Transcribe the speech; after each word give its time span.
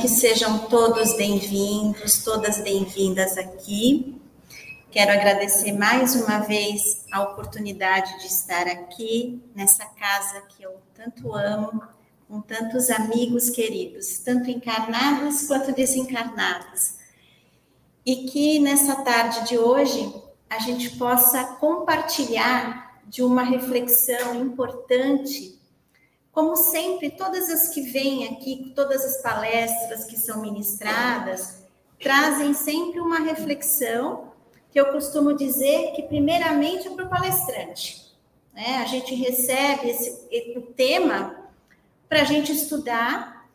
Que 0.00 0.08
sejam 0.08 0.58
todos 0.66 1.16
bem-vindos, 1.16 2.22
todas 2.22 2.58
bem-vindas 2.58 3.38
aqui. 3.38 4.20
Quero 4.90 5.10
agradecer 5.10 5.72
mais 5.72 6.14
uma 6.14 6.40
vez 6.40 7.04
a 7.10 7.22
oportunidade 7.22 8.18
de 8.20 8.26
estar 8.26 8.66
aqui 8.66 9.42
nessa 9.54 9.86
casa 9.86 10.42
que 10.42 10.62
eu 10.62 10.76
tanto 10.94 11.34
amo, 11.34 11.82
com 12.28 12.40
tantos 12.42 12.90
amigos 12.90 13.48
queridos, 13.48 14.18
tanto 14.18 14.50
encarnados 14.50 15.46
quanto 15.46 15.72
desencarnados. 15.72 16.96
E 18.04 18.26
que 18.28 18.58
nessa 18.58 18.96
tarde 18.96 19.48
de 19.48 19.58
hoje 19.58 20.12
a 20.48 20.58
gente 20.58 20.90
possa 20.96 21.42
compartilhar 21.54 23.00
de 23.06 23.22
uma 23.22 23.42
reflexão 23.42 24.34
importante 24.34 25.55
como 26.36 26.54
sempre, 26.54 27.08
todas 27.08 27.48
as 27.48 27.68
que 27.70 27.80
vêm 27.80 28.28
aqui, 28.28 28.70
todas 28.76 29.02
as 29.02 29.22
palestras 29.22 30.04
que 30.04 30.18
são 30.18 30.42
ministradas, 30.42 31.64
trazem 31.98 32.52
sempre 32.52 33.00
uma 33.00 33.20
reflexão 33.20 34.32
que 34.70 34.78
eu 34.78 34.92
costumo 34.92 35.32
dizer 35.32 35.92
que, 35.92 36.02
primeiramente, 36.02 36.88
é 36.88 36.90
para 36.90 37.06
o 37.06 37.08
palestrante. 37.08 38.14
Né? 38.52 38.82
A 38.82 38.84
gente 38.84 39.14
recebe 39.14 39.88
esse, 39.88 40.28
o 40.58 40.60
tema 40.60 41.34
para 42.06 42.20
a 42.20 42.24
gente 42.24 42.52
estudar 42.52 43.48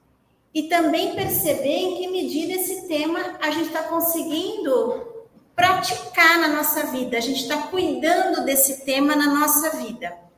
e 0.52 0.64
também 0.64 1.14
perceber 1.14 1.78
em 1.78 1.98
que 1.98 2.08
medida 2.08 2.54
esse 2.54 2.88
tema 2.88 3.38
a 3.40 3.52
gente 3.52 3.68
está 3.68 3.84
conseguindo 3.84 5.28
praticar 5.56 6.40
na 6.40 6.48
nossa 6.48 6.88
vida, 6.88 7.16
a 7.16 7.22
gente 7.22 7.44
está 7.44 7.62
cuidando 7.68 8.44
desse 8.44 8.84
tema 8.84 9.16
na 9.16 9.28
nossa 9.28 9.70
vida 9.78 10.31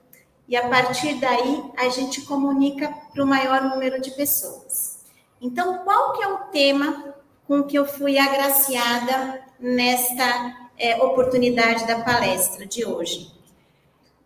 e 0.47 0.55
a 0.55 0.67
partir 0.67 1.15
daí 1.15 1.63
a 1.77 1.89
gente 1.89 2.21
comunica 2.23 2.89
para 3.13 3.23
o 3.23 3.27
maior 3.27 3.63
número 3.63 4.01
de 4.01 4.11
pessoas. 4.11 5.03
Então, 5.41 5.79
qual 5.79 6.13
que 6.13 6.23
é 6.23 6.27
o 6.27 6.37
tema 6.45 7.15
com 7.47 7.63
que 7.63 7.77
eu 7.77 7.85
fui 7.85 8.17
agraciada 8.17 9.43
nesta 9.59 10.69
é, 10.77 11.01
oportunidade 11.03 11.85
da 11.85 12.01
palestra 12.01 12.65
de 12.65 12.85
hoje? 12.85 13.31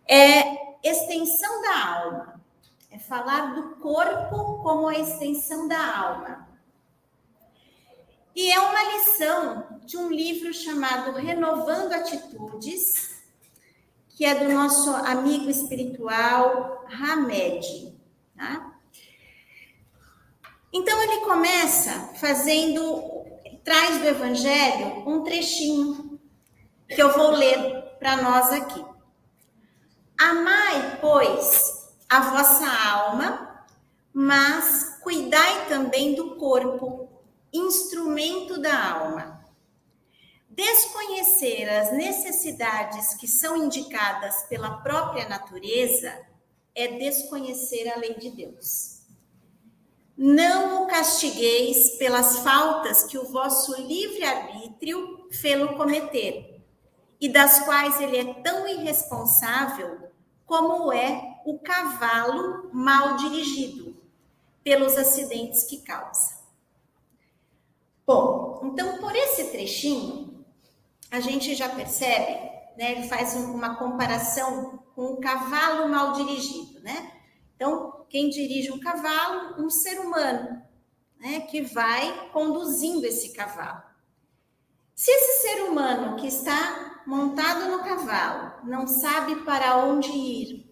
É 0.06 0.78
extensão 0.82 1.62
da 1.62 1.94
alma. 2.02 2.40
É 2.90 2.98
falar 2.98 3.54
do 3.54 3.76
corpo 3.76 4.62
como 4.62 4.88
a 4.88 4.98
extensão 4.98 5.68
da 5.68 5.98
alma. 5.98 6.48
E 8.34 8.52
é 8.52 8.60
uma 8.60 8.82
lição 8.84 9.66
de 9.84 9.96
um 9.96 10.08
livro 10.10 10.54
chamado 10.54 11.12
Renovando 11.12 11.92
Atitudes, 11.92 13.17
que 14.18 14.24
é 14.24 14.34
do 14.34 14.52
nosso 14.52 14.90
amigo 14.90 15.48
espiritual 15.48 16.84
Hamed. 16.90 17.96
Tá? 18.36 18.72
Então 20.72 21.00
ele 21.00 21.20
começa 21.20 21.92
fazendo, 22.16 23.24
traz 23.62 24.00
do 24.00 24.08
Evangelho 24.08 25.08
um 25.08 25.22
trechinho 25.22 26.18
que 26.88 27.00
eu 27.00 27.12
vou 27.12 27.30
ler 27.30 27.94
para 28.00 28.16
nós 28.16 28.50
aqui. 28.50 28.84
Amai, 30.20 30.98
pois, 31.00 31.94
a 32.08 32.18
vossa 32.18 32.66
alma, 32.66 33.64
mas 34.12 34.98
cuidai 35.00 35.68
também 35.68 36.16
do 36.16 36.34
corpo, 36.34 37.08
instrumento 37.52 38.60
da 38.60 38.94
alma 38.94 39.37
Desconhecer 40.58 41.68
as 41.68 41.92
necessidades 41.92 43.14
que 43.14 43.28
são 43.28 43.56
indicadas 43.56 44.42
pela 44.48 44.78
própria 44.78 45.28
natureza 45.28 46.12
é 46.74 46.98
desconhecer 46.98 47.88
a 47.88 47.96
lei 47.96 48.14
de 48.14 48.28
Deus. 48.28 49.02
Não 50.16 50.82
o 50.82 50.86
castigueis 50.88 51.90
pelas 51.90 52.40
faltas 52.40 53.04
que 53.04 53.16
o 53.16 53.28
vosso 53.28 53.80
livre-arbítrio 53.80 55.28
fê-lo 55.30 55.76
cometer, 55.76 56.60
e 57.20 57.28
das 57.28 57.60
quais 57.60 58.00
ele 58.00 58.16
é 58.16 58.34
tão 58.42 58.66
irresponsável 58.66 60.10
como 60.44 60.92
é 60.92 61.40
o 61.46 61.60
cavalo 61.60 62.68
mal 62.72 63.16
dirigido, 63.16 63.96
pelos 64.64 64.96
acidentes 64.96 65.62
que 65.62 65.82
causa. 65.82 66.36
Bom, 68.04 68.60
então 68.64 68.98
por 68.98 69.14
esse 69.14 69.52
trechinho, 69.52 70.27
a 71.10 71.20
gente 71.20 71.54
já 71.54 71.68
percebe, 71.68 72.32
né? 72.76 72.92
Ele 72.92 73.08
faz 73.08 73.34
uma 73.34 73.76
comparação 73.76 74.84
com 74.94 75.12
um 75.12 75.20
cavalo 75.20 75.88
mal 75.88 76.12
dirigido, 76.12 76.80
né? 76.80 77.12
Então, 77.56 78.04
quem 78.08 78.28
dirige 78.28 78.70
um 78.70 78.80
cavalo? 78.80 79.62
Um 79.62 79.70
ser 79.70 80.00
humano, 80.00 80.62
né? 81.18 81.40
Que 81.40 81.62
vai 81.62 82.30
conduzindo 82.30 83.04
esse 83.04 83.32
cavalo. 83.32 83.82
Se 84.94 85.10
esse 85.10 85.42
ser 85.42 85.62
humano 85.62 86.16
que 86.16 86.26
está 86.26 87.02
montado 87.06 87.70
no 87.70 87.84
cavalo 87.84 88.64
não 88.64 88.86
sabe 88.86 89.36
para 89.44 89.76
onde 89.78 90.10
ir, 90.10 90.68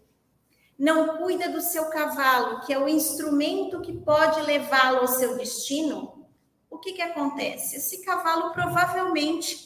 não 0.79 1.17
cuida 1.19 1.49
do 1.49 1.61
seu 1.61 1.87
cavalo, 1.87 2.61
que 2.67 2.73
é 2.73 2.79
o 2.79 2.89
instrumento 2.89 3.81
que 3.81 3.93
pode 3.93 4.43
levá-lo 4.43 4.99
ao 4.99 5.09
seu 5.09 5.37
destino, 5.37 6.27
o 6.69 6.79
que, 6.79 6.93
que 6.93 7.03
acontece? 7.03 7.77
Esse 7.77 8.05
cavalo 8.05 8.53
provavelmente 8.53 9.66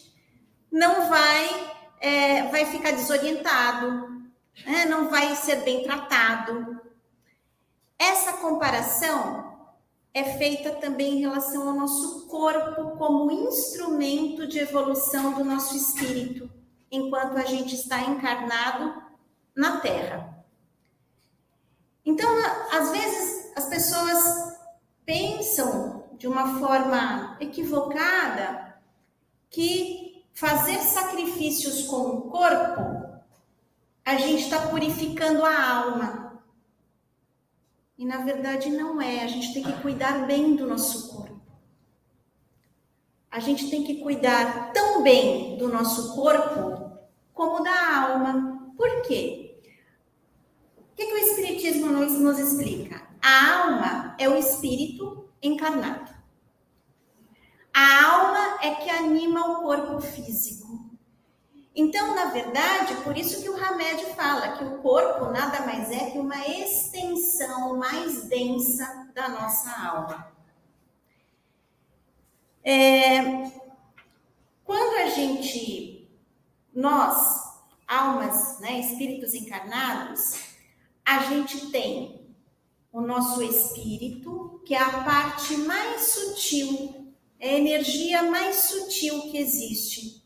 não 0.71 1.09
vai, 1.09 1.73
é, 2.01 2.43
vai 2.49 2.67
ficar 2.67 2.93
desorientado, 2.93 4.23
né? 4.65 4.85
não 4.87 5.09
vai 5.09 5.35
ser 5.35 5.57
bem 5.63 5.83
tratado. 5.83 6.81
Essa 7.99 8.35
comparação 8.35 9.51
é 10.13 10.25
feita 10.25 10.71
também 10.73 11.19
em 11.19 11.21
relação 11.21 11.69
ao 11.69 11.75
nosso 11.75 12.27
corpo 12.27 12.97
como 12.97 13.31
instrumento 13.31 14.47
de 14.47 14.59
evolução 14.59 15.35
do 15.35 15.45
nosso 15.45 15.77
espírito, 15.77 16.51
enquanto 16.91 17.37
a 17.37 17.45
gente 17.45 17.75
está 17.75 18.01
encarnado 18.03 19.03
na 19.55 19.81
Terra. 19.81 20.45
Então, 22.05 22.29
às 22.73 22.91
vezes, 22.91 23.53
as 23.57 23.67
pessoas 23.67 24.59
pensam 25.05 26.05
de 26.17 26.27
uma 26.27 26.59
forma 26.59 27.37
equivocada 27.41 28.81
que 29.49 30.00
fazer 30.41 30.79
sacrifícios 30.79 31.83
com 31.83 32.01
o 32.01 32.21
corpo, 32.23 33.21
a 34.03 34.17
gente 34.17 34.45
está 34.45 34.69
purificando 34.69 35.45
a 35.45 35.71
alma. 35.71 36.43
E 37.99 38.07
na 38.07 38.25
verdade 38.25 38.71
não 38.71 39.03
é. 39.03 39.23
A 39.23 39.27
gente 39.27 39.53
tem 39.53 39.63
que 39.63 39.83
cuidar 39.83 40.27
bem 40.27 40.57
do 40.57 40.67
nosso 40.67 41.15
corpo. 41.15 41.43
A 43.31 43.39
gente 43.39 43.69
tem 43.69 43.85
que 43.85 43.97
cuidar 43.97 44.73
tão 44.73 45.03
bem 45.03 45.59
do 45.59 45.69
nosso 45.69 46.15
corpo 46.15 46.99
como 47.35 47.63
da 47.63 48.05
alma. 48.05 48.73
Por 48.79 49.03
quê? 49.03 49.61
O 50.79 50.97
que, 50.97 51.05
que 51.05 51.13
o 51.13 51.19
Espiritismo 51.19 51.89
nos, 51.89 52.13
nos 52.13 52.39
explica? 52.39 53.07
A 53.21 53.59
alma 53.59 54.17
é 54.19 54.27
o 54.27 54.39
espírito 54.39 55.29
encarnado. 55.43 56.11
A 57.75 58.05
alma 58.05 58.50
é 58.63 58.75
que 58.77 58.91
anima 58.91 59.47
o 59.47 59.63
corpo 59.63 60.01
físico. 60.01 60.91
Então, 61.75 62.15
na 62.15 62.27
verdade, 62.27 62.95
por 63.03 63.17
isso 63.17 63.43
que 63.43 63.49
o 63.49 63.57
Hamed 63.57 64.05
fala 64.17 64.59
que 64.59 64.65
o 64.65 64.79
corpo 64.79 65.27
nada 65.27 65.65
mais 65.65 65.91
é 65.91 66.11
que 66.11 66.19
uma 66.19 66.47
extensão 66.47 67.77
mais 67.77 68.25
densa 68.25 69.11
da 69.15 69.29
nossa 69.29 69.71
alma. 69.71 70.33
É, 72.63 73.51
quando 74.65 74.97
a 74.99 75.11
gente, 75.11 76.11
nós, 76.75 77.63
almas, 77.87 78.61
né, 78.61 78.81
espíritos 78.81 79.33
encarnados, 79.33 80.35
a 81.05 81.21
gente 81.21 81.71
tem 81.71 82.35
o 82.93 83.01
nosso 83.01 83.43
espírito, 83.43 84.61
que 84.67 84.75
é 84.75 84.81
a 84.81 85.03
parte 85.03 85.57
mais 85.59 86.03
sutil 86.03 87.00
é 87.41 87.55
a 87.55 87.59
energia 87.59 88.23
mais 88.25 88.57
sutil 88.57 89.23
que 89.31 89.39
existe. 89.39 90.23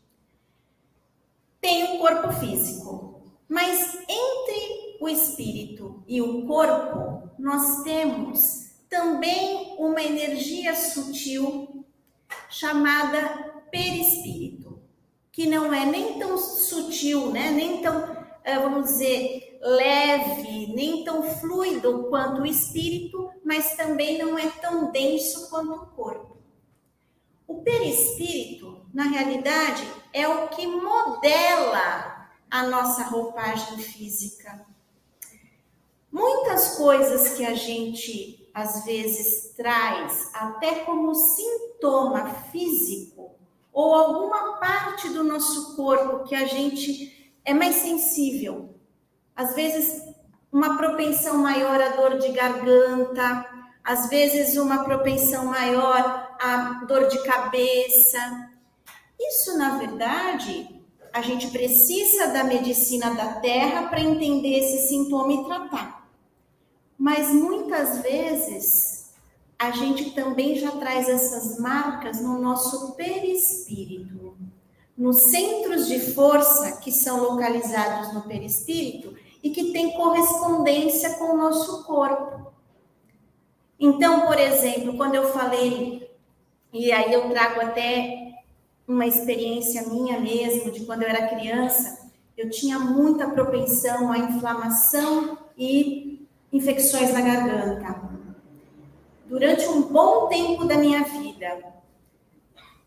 Tem 1.61 1.95
o 1.95 1.99
corpo 1.99 2.31
físico, 2.33 3.23
mas 3.47 3.95
entre 4.07 4.97
o 4.99 5.07
espírito 5.07 6.03
e 6.07 6.21
o 6.21 6.45
corpo, 6.45 7.29
nós 7.39 7.83
temos 7.83 8.65
também 8.89 9.75
uma 9.77 10.01
energia 10.01 10.75
sutil 10.75 11.85
chamada 12.49 13.63
perispírito, 13.71 14.79
que 15.31 15.47
não 15.47 15.73
é 15.73 15.85
nem 15.85 16.19
tão 16.19 16.37
sutil, 16.37 17.31
né? 17.31 17.49
nem 17.51 17.81
tão, 17.81 18.15
eh, 18.43 18.59
vamos 18.59 18.85
dizer, 18.91 19.57
leve, 19.61 20.73
nem 20.73 21.03
tão 21.03 21.23
fluido 21.23 22.07
quanto 22.09 22.41
o 22.41 22.45
espírito, 22.45 23.29
mas 23.43 23.75
também 23.75 24.17
não 24.17 24.37
é 24.37 24.49
tão 24.49 24.91
denso 24.91 25.49
quanto 25.49 25.73
o 25.73 25.87
corpo. 25.87 26.34
O 27.47 27.61
perispírito, 27.61 28.85
na 28.93 29.03
realidade, 29.03 29.87
é 30.11 30.27
o 30.27 30.47
que 30.49 30.65
modela 30.65 32.29
a 32.49 32.63
nossa 32.63 33.03
roupagem 33.03 33.77
física. 33.79 34.65
Muitas 36.11 36.77
coisas 36.77 37.33
que 37.33 37.45
a 37.45 37.53
gente 37.53 38.49
às 38.53 38.85
vezes 38.85 39.53
traz 39.57 40.33
até 40.33 40.85
como 40.85 41.13
sintoma 41.13 42.29
físico 42.51 43.35
ou 43.73 43.93
alguma 43.93 44.53
parte 44.57 45.09
do 45.09 45.25
nosso 45.25 45.75
corpo 45.75 46.23
que 46.23 46.33
a 46.33 46.45
gente 46.45 47.33
é 47.43 47.53
mais 47.53 47.75
sensível. 47.75 48.73
Às 49.35 49.53
vezes, 49.53 50.01
uma 50.49 50.77
propensão 50.77 51.37
maior 51.39 51.81
à 51.81 51.89
dor 51.89 52.17
de 52.17 52.31
garganta, 52.31 53.45
às 53.83 54.07
vezes, 54.07 54.55
uma 54.55 54.85
propensão 54.85 55.47
maior 55.47 56.24
à 56.39 56.85
dor 56.87 57.07
de 57.07 57.21
cabeça. 57.23 58.49
Isso, 59.19 59.57
na 59.57 59.77
verdade, 59.77 60.81
a 61.13 61.21
gente 61.21 61.47
precisa 61.47 62.27
da 62.27 62.43
medicina 62.43 63.13
da 63.13 63.35
terra 63.35 63.87
para 63.87 64.01
entender 64.01 64.59
esse 64.59 64.87
sintoma 64.89 65.33
e 65.33 65.45
tratar. 65.45 66.09
Mas 66.97 67.29
muitas 67.29 67.99
vezes 67.99 69.13
a 69.57 69.71
gente 69.71 70.11
também 70.11 70.57
já 70.57 70.71
traz 70.71 71.07
essas 71.07 71.57
marcas 71.57 72.21
no 72.21 72.39
nosso 72.41 72.93
perispírito, 72.95 74.35
nos 74.97 75.23
centros 75.23 75.87
de 75.87 75.99
força 75.99 76.77
que 76.77 76.91
são 76.91 77.21
localizados 77.21 78.13
no 78.13 78.23
perispírito 78.23 79.15
e 79.41 79.51
que 79.51 79.71
têm 79.71 79.93
correspondência 79.93 81.13
com 81.15 81.33
o 81.33 81.37
nosso 81.37 81.83
corpo. 81.85 82.51
Então, 83.79 84.25
por 84.25 84.39
exemplo, 84.39 84.97
quando 84.97 85.15
eu 85.15 85.31
falei, 85.31 86.04
e 86.77 86.91
aí 86.91 87.13
eu 87.13 87.29
trago 87.29 87.61
até 87.61 88.33
uma 88.85 89.07
experiência 89.07 89.87
minha 89.87 90.19
mesmo, 90.19 90.71
de 90.71 90.85
quando 90.85 91.03
eu 91.03 91.07
era 91.07 91.29
criança, 91.29 92.11
eu 92.37 92.49
tinha 92.49 92.77
muita 92.77 93.29
propensão 93.29 94.11
à 94.11 94.17
inflamação 94.17 95.37
e 95.57 96.27
infecções 96.51 97.13
na 97.13 97.21
garganta 97.21 98.13
durante 99.25 99.65
um 99.67 99.83
bom 99.83 100.27
tempo 100.27 100.65
da 100.65 100.75
minha 100.75 101.03
vida, 101.03 101.73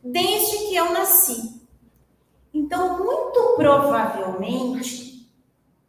desde 0.03 0.69
que 0.69 0.77
eu 0.77 0.93
nasci. 0.93 1.63
Então, 2.53 3.03
muito 3.03 3.55
provavelmente, 3.57 5.27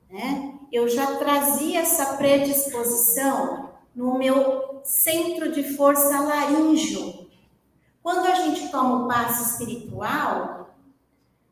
né, 0.10 0.58
eu 0.72 0.88
já 0.88 1.18
trazia 1.18 1.82
essa 1.82 2.14
predisposição 2.18 3.72
no 3.94 4.18
meu 4.18 4.80
centro 4.86 5.52
de 5.52 5.76
força 5.76 6.18
laríngeo. 6.22 7.19
Quando 8.02 8.26
a 8.28 8.36
gente 8.36 8.70
toma 8.70 9.04
o 9.04 9.08
passo 9.08 9.44
espiritual, 9.44 10.60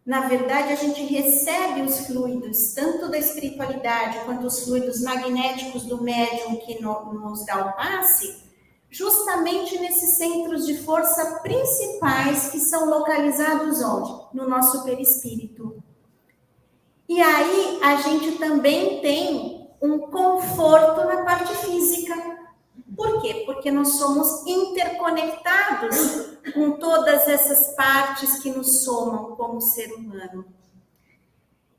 na 0.06 0.22
verdade, 0.22 0.72
a 0.72 0.76
gente 0.76 1.04
recebe 1.04 1.82
os 1.82 2.08
fluidos, 2.08 2.74
tanto 2.74 3.10
da 3.10 3.18
espiritualidade 3.18 4.20
quanto 4.24 4.48
os 4.48 4.64
fluidos 4.64 5.02
magnéticos 5.02 5.84
do 5.84 6.02
médium 6.02 6.56
que 6.58 6.82
no, 6.82 7.14
nos 7.14 7.46
dá 7.46 7.66
o 7.66 7.74
passe, 7.74 8.42
justamente 8.90 9.78
nesses 9.80 10.18
centros 10.18 10.66
de 10.66 10.78
força 10.78 11.42
principais 11.42 12.50
que 12.50 12.60
são 12.60 12.90
localizados 12.90 13.82
onde? 13.84 14.28
No 14.34 14.48
nosso 14.48 14.86
perispírito. 14.86 15.84
E 17.10 17.22
aí 17.22 17.80
a 17.84 17.98
gente 17.98 18.38
também 18.38 19.02
tem 19.02 19.70
um 19.82 20.00
conforto 20.00 21.06
na 21.06 21.24
parte 21.24 21.54
física. 21.56 22.37
Por 22.98 23.22
quê? 23.22 23.44
Porque 23.46 23.70
nós 23.70 23.90
somos 23.90 24.44
interconectados 24.48 25.96
com 26.52 26.72
todas 26.72 27.28
essas 27.28 27.76
partes 27.76 28.40
que 28.40 28.50
nos 28.50 28.84
somam 28.84 29.36
como 29.36 29.62
ser 29.62 29.94
humano. 29.94 30.44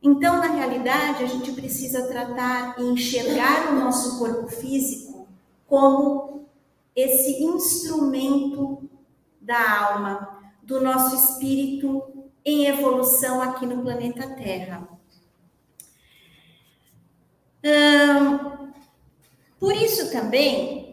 Então, 0.00 0.36
na 0.36 0.46
realidade, 0.46 1.24
a 1.24 1.26
gente 1.26 1.50
precisa 1.50 2.06
tratar 2.06 2.78
e 2.78 2.84
enxergar 2.84 3.72
o 3.72 3.80
nosso 3.80 4.20
corpo 4.20 4.46
físico 4.46 5.26
como 5.66 6.46
esse 6.94 7.42
instrumento 7.42 8.88
da 9.40 9.88
alma, 9.88 10.52
do 10.62 10.80
nosso 10.80 11.16
espírito 11.16 12.30
em 12.44 12.66
evolução 12.66 13.42
aqui 13.42 13.66
no 13.66 13.82
planeta 13.82 14.36
Terra. 14.36 14.88
Hum, 17.64 18.70
por 19.58 19.74
isso 19.74 20.12
também 20.12 20.87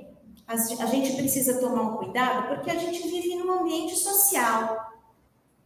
a 0.47 0.85
gente 0.85 1.15
precisa 1.15 1.59
tomar 1.59 1.81
um 1.81 1.97
cuidado, 1.97 2.47
porque 2.47 2.69
a 2.69 2.75
gente 2.75 3.07
vive 3.07 3.35
num 3.35 3.61
ambiente 3.61 3.95
social. 3.95 4.93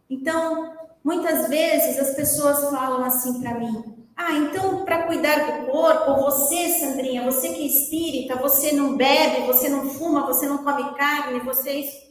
Então, 0.08 0.74
muitas 1.04 1.48
vezes 1.48 1.98
as 1.98 2.14
pessoas 2.16 2.70
falam 2.70 3.04
assim 3.04 3.40
para 3.40 3.58
mim: 3.58 4.06
ah, 4.16 4.32
então 4.32 4.84
para 4.84 5.06
cuidar 5.06 5.62
do 5.62 5.66
corpo, 5.70 6.16
você, 6.22 6.78
Sandrinha, 6.78 7.24
você 7.24 7.50
que 7.50 7.62
é 7.62 7.66
espírita, 7.66 8.36
você 8.36 8.72
não 8.72 8.96
bebe, 8.96 9.46
você 9.46 9.68
não 9.68 9.88
fuma, 9.90 10.26
você 10.26 10.46
não 10.46 10.64
come 10.64 10.94
carne, 10.94 11.40
vocês. 11.40 12.10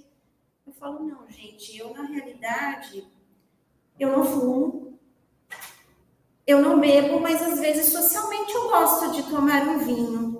Eu 0.65 0.73
falo, 0.73 1.03
não, 1.03 1.27
gente, 1.29 1.77
eu 1.77 1.93
na 1.93 2.03
realidade, 2.03 3.05
eu 3.99 4.15
não 4.15 4.23
fumo, 4.23 4.99
eu 6.47 6.61
não 6.61 6.79
bebo, 6.79 7.19
mas 7.19 7.41
às 7.41 7.59
vezes 7.59 7.91
socialmente 7.91 8.53
eu 8.53 8.69
gosto 8.69 9.11
de 9.11 9.23
tomar 9.23 9.67
um 9.67 9.79
vinho. 9.79 10.38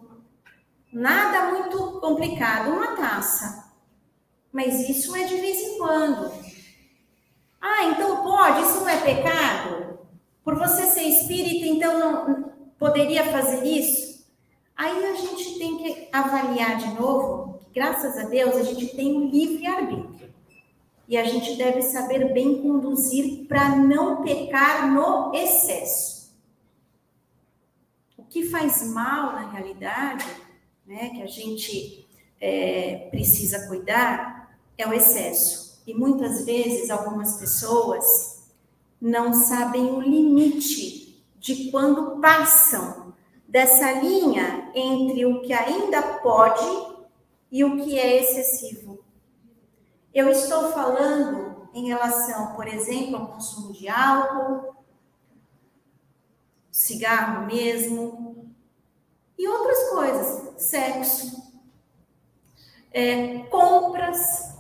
Nada 0.91 1.51
muito 1.51 1.99
complicado, 1.99 2.71
uma 2.71 2.95
taça. 2.95 3.71
Mas 4.51 4.89
isso 4.89 5.15
é 5.15 5.23
de 5.25 5.35
vez 5.35 5.59
em 5.59 5.77
quando. 5.77 6.31
Ah, 7.61 7.85
então 7.85 8.23
pode, 8.23 8.63
isso 8.63 8.79
não 8.79 8.89
é 8.89 8.99
pecado? 8.99 9.99
Por 10.43 10.57
você 10.57 10.87
ser 10.87 11.03
espírita, 11.03 11.67
então 11.67 11.99
não 11.99 12.51
poderia 12.79 13.23
fazer 13.25 13.63
isso? 13.65 14.25
Aí 14.75 15.05
a 15.05 15.13
gente 15.13 15.59
tem 15.59 15.77
que 15.77 16.07
avaliar 16.11 16.77
de 16.77 16.87
novo 16.99 17.59
que, 17.59 17.69
graças 17.71 18.17
a 18.17 18.23
Deus, 18.23 18.55
a 18.55 18.63
gente 18.63 18.95
tem 18.95 19.15
um 19.15 19.29
livre-arbítrio. 19.29 20.33
E 21.07 21.17
a 21.17 21.25
gente 21.25 21.55
deve 21.55 21.81
saber 21.81 22.31
bem 22.33 22.61
conduzir 22.61 23.45
para 23.47 23.75
não 23.75 24.21
pecar 24.21 24.89
no 24.91 25.33
excesso. 25.33 26.31
O 28.17 28.23
que 28.23 28.47
faz 28.47 28.87
mal, 28.91 29.33
na 29.33 29.49
realidade, 29.49 30.25
né, 30.89 31.11
que 31.11 31.21
a 31.21 31.27
gente 31.27 32.07
é, 32.41 33.09
precisa 33.11 33.67
cuidar, 33.67 34.57
é 34.75 34.87
o 34.87 34.93
excesso. 34.93 35.83
E 35.85 35.93
muitas 35.93 36.45
vezes, 36.45 36.89
algumas 36.89 37.37
pessoas 37.37 38.49
não 38.99 39.31
sabem 39.31 39.85
o 39.85 40.01
limite 40.01 41.23
de 41.37 41.69
quando 41.69 42.19
passam 42.19 43.13
dessa 43.47 43.91
linha 43.91 44.71
entre 44.73 45.27
o 45.27 45.43
que 45.43 45.53
ainda 45.53 46.01
pode 46.01 46.97
e 47.51 47.63
o 47.63 47.83
que 47.83 47.99
é 47.99 48.23
excessivo. 48.23 48.99
Eu 50.11 50.29
estou 50.29 50.71
falando 50.71 51.69
em 51.71 51.87
relação, 51.87 52.55
por 52.55 52.67
exemplo, 52.67 53.15
ao 53.15 53.27
consumo 53.27 53.73
de 53.73 53.87
álcool, 53.87 54.75
cigarro 56.71 57.45
mesmo, 57.45 58.48
e 59.39 59.47
outras 59.47 59.89
coisas, 59.89 60.61
sexo, 60.61 61.41
é, 62.91 63.39
compras. 63.43 64.53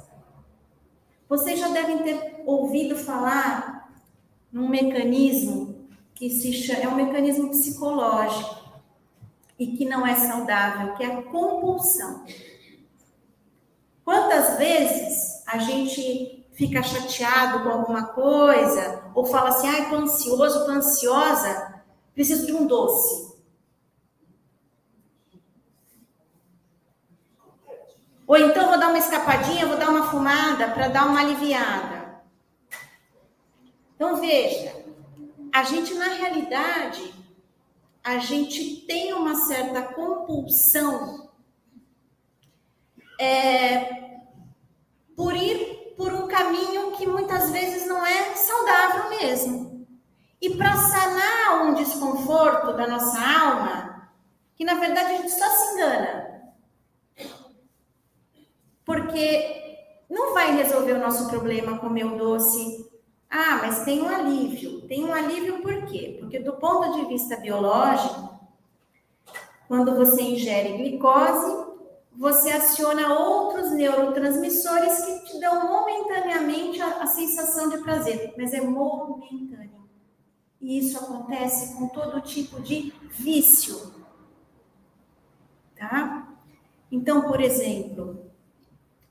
Vocês 1.27 1.59
já 1.59 1.67
devem 1.67 1.97
ter 2.01 2.43
ouvido 2.45 2.95
falar 2.95 3.93
num 4.49 4.69
mecanismo 4.69 5.85
que 6.15 6.29
se 6.29 6.53
chama, 6.53 6.79
é 6.79 6.87
um 6.87 6.95
mecanismo 6.95 7.49
psicológico 7.49 8.79
e 9.59 9.67
que 9.75 9.83
não 9.83 10.07
é 10.07 10.15
saudável, 10.15 10.95
que 10.95 11.03
é 11.03 11.07
a 11.07 11.23
compulsão. 11.23 12.23
Quantas 14.05 14.57
vezes 14.57 15.43
a 15.45 15.57
gente 15.57 16.47
fica 16.53 16.81
chateado 16.81 17.63
com 17.63 17.69
alguma 17.69 18.07
coisa 18.13 19.11
ou 19.13 19.25
fala 19.25 19.49
assim, 19.49 19.67
ai, 19.67 19.89
tô 19.89 19.97
ansioso, 19.97 20.65
tô 20.65 20.71
ansiosa, 20.71 21.83
preciso 22.13 22.45
de 22.45 22.53
um 22.53 22.65
doce. 22.65 23.28
Ou 28.29 28.37
então 28.37 28.69
vou 28.69 28.77
dar 28.77 28.89
uma 28.89 28.99
escapadinha, 28.99 29.65
vou 29.65 29.75
dar 29.75 29.89
uma 29.89 30.11
fumada 30.11 30.67
para 30.67 30.87
dar 30.87 31.07
uma 31.07 31.19
aliviada. 31.19 32.21
Então, 33.95 34.17
veja, 34.17 34.85
a 35.51 35.63
gente, 35.63 35.95
na 35.95 36.09
realidade, 36.09 37.11
a 38.03 38.19
gente 38.19 38.85
tem 38.85 39.13
uma 39.13 39.33
certa 39.33 39.81
compulsão 39.81 41.31
é, 43.19 44.19
por 45.15 45.35
ir 45.35 45.95
por 45.97 46.13
um 46.13 46.27
caminho 46.27 46.91
que 46.97 47.07
muitas 47.07 47.49
vezes 47.49 47.87
não 47.87 48.05
é 48.05 48.35
saudável 48.35 49.09
mesmo. 49.09 49.87
E 50.39 50.51
para 50.55 50.77
sanar 50.77 51.63
um 51.63 51.73
desconforto 51.73 52.73
da 52.73 52.85
nossa 52.85 53.19
alma, 53.19 54.07
que 54.55 54.63
na 54.63 54.75
verdade 54.75 55.13
a 55.13 55.17
gente 55.17 55.31
só 55.31 55.49
se 55.49 55.73
engana. 55.73 56.29
Porque 59.09 60.05
não 60.07 60.35
vai 60.35 60.55
resolver 60.55 60.93
o 60.93 60.99
nosso 60.99 61.27
problema 61.29 61.79
comer 61.79 62.05
o 62.05 62.15
doce, 62.15 62.87
ah, 63.27 63.57
mas 63.59 63.83
tem 63.83 64.03
um 64.03 64.07
alívio. 64.07 64.81
Tem 64.81 65.03
um 65.03 65.11
alívio 65.11 65.63
por 65.63 65.87
quê? 65.87 66.17
Porque 66.19 66.37
do 66.37 66.53
ponto 66.53 66.93
de 66.93 67.07
vista 67.07 67.35
biológico, 67.37 68.39
quando 69.67 69.95
você 69.95 70.21
ingere 70.21 70.77
glicose, 70.77 71.69
você 72.15 72.51
aciona 72.51 73.19
outros 73.19 73.71
neurotransmissores 73.71 75.03
que 75.03 75.25
te 75.25 75.39
dão 75.39 75.67
momentaneamente 75.67 76.79
a, 76.79 77.01
a 77.01 77.07
sensação 77.07 77.69
de 77.69 77.79
prazer, 77.79 78.35
mas 78.37 78.53
é 78.53 78.61
momentâneo. 78.61 79.89
E 80.61 80.77
isso 80.77 80.99
acontece 80.99 81.75
com 81.75 81.87
todo 81.87 82.21
tipo 82.21 82.61
de 82.61 82.93
vício. 83.09 83.91
Tá? 85.75 86.27
Então, 86.91 87.21
por 87.23 87.41
exemplo, 87.41 88.28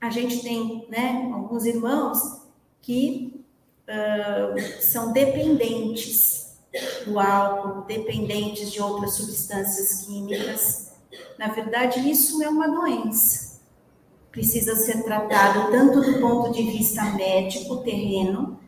a 0.01 0.09
gente 0.09 0.41
tem 0.41 0.87
né, 0.89 1.29
alguns 1.33 1.65
irmãos 1.65 2.41
que 2.81 3.43
uh, 3.87 4.81
são 4.81 5.11
dependentes 5.11 6.57
do 7.05 7.19
álcool, 7.19 7.81
dependentes 7.81 8.71
de 8.71 8.81
outras 8.81 9.15
substâncias 9.15 10.05
químicas. 10.05 10.93
Na 11.37 11.47
verdade, 11.47 12.09
isso 12.09 12.41
é 12.41 12.47
uma 12.47 12.69
doença. 12.69 13.59
Precisa 14.31 14.75
ser 14.75 15.03
tratado 15.03 15.71
tanto 15.71 16.01
do 16.01 16.19
ponto 16.19 16.51
de 16.51 16.63
vista 16.63 17.03
médico, 17.15 17.77
terreno, 17.77 18.59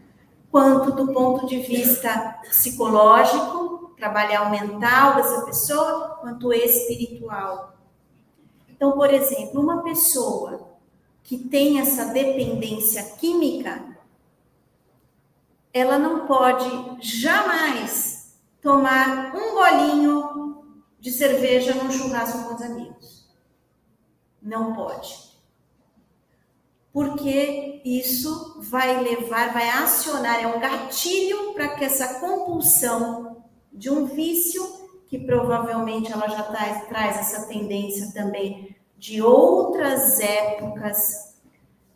quanto 0.50 0.92
do 0.92 1.14
ponto 1.14 1.46
de 1.46 1.60
vista 1.60 2.42
psicológico, 2.42 3.94
trabalhar 3.96 4.48
o 4.48 4.52
mental 4.52 5.16
dessa 5.16 5.46
pessoa, 5.46 6.18
quanto 6.20 6.52
espiritual. 6.52 7.78
Então, 8.68 8.94
por 8.94 9.14
exemplo, 9.14 9.62
uma 9.62 9.84
pessoa 9.84 10.71
que 11.32 11.38
tem 11.38 11.80
essa 11.80 12.08
dependência 12.08 13.02
química, 13.18 13.98
ela 15.74 15.98
não 15.98 16.28
pode 16.28 16.68
jamais 17.00 18.38
tomar 18.62 19.34
um 19.34 19.54
golinho 19.54 20.66
de 21.00 21.10
cerveja 21.10 21.74
num 21.74 21.90
churrasco 21.90 22.50
com 22.50 22.56
os 22.56 22.62
amigos. 22.62 23.34
Não 24.42 24.74
pode. 24.74 25.32
Porque 26.92 27.82
isso 27.86 28.58
vai 28.64 29.02
levar, 29.02 29.54
vai 29.54 29.70
acionar, 29.70 30.44
é 30.44 30.48
um 30.48 30.60
gatilho 30.60 31.54
para 31.54 31.76
que 31.76 31.86
essa 31.86 32.20
compulsão 32.20 33.46
de 33.72 33.90
um 33.90 34.06
vício, 34.06 34.62
que 35.08 35.18
provavelmente 35.18 36.12
ela 36.12 36.28
já 36.28 36.44
traz, 36.44 36.88
traz 36.90 37.18
essa 37.20 37.48
tendência 37.48 38.12
também 38.12 38.81
de 39.02 39.20
outras 39.20 40.20
épocas, 40.20 41.36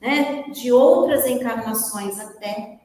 né, 0.02 0.50
de 0.50 0.72
outras 0.72 1.28
encarnações 1.28 2.20
até, 2.20 2.80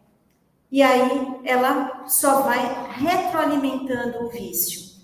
e 0.70 0.82
aí 0.82 1.40
ela 1.42 2.06
só 2.06 2.42
vai 2.42 2.92
retroalimentando 2.98 4.26
o 4.26 4.28
vício. 4.28 5.00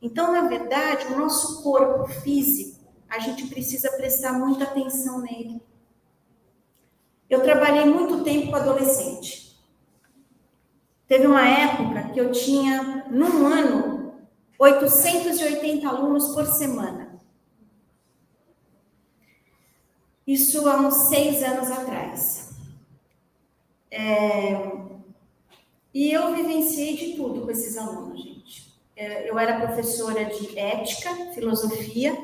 Então, 0.00 0.30
na 0.32 0.42
verdade, 0.42 1.06
o 1.06 1.18
nosso 1.18 1.64
corpo 1.64 2.06
físico, 2.22 2.78
a 3.08 3.18
gente 3.18 3.48
precisa 3.48 3.90
prestar 3.96 4.34
muita 4.34 4.62
atenção 4.62 5.20
nele. 5.20 5.60
Eu 7.28 7.42
trabalhei 7.42 7.86
muito 7.86 8.22
tempo 8.22 8.50
com 8.50 8.56
adolescente. 8.56 9.60
Teve 11.08 11.26
uma 11.26 11.44
época 11.44 12.10
que 12.10 12.20
eu 12.20 12.30
tinha, 12.30 13.04
num 13.10 13.48
ano, 13.48 14.14
880 14.56 15.88
alunos 15.88 16.28
por 16.28 16.46
semana. 16.46 16.99
Isso 20.30 20.68
há 20.68 20.76
uns 20.76 21.08
seis 21.08 21.42
anos 21.42 21.68
atrás. 21.72 22.50
É, 23.90 24.52
e 25.92 26.12
eu 26.12 26.32
vivenciei 26.36 26.96
de 26.96 27.16
tudo 27.16 27.40
com 27.40 27.50
esses 27.50 27.76
alunos, 27.76 28.22
gente. 28.22 28.72
É, 28.94 29.28
eu 29.28 29.36
era 29.36 29.58
professora 29.66 30.26
de 30.26 30.56
ética, 30.56 31.12
filosofia, 31.34 32.16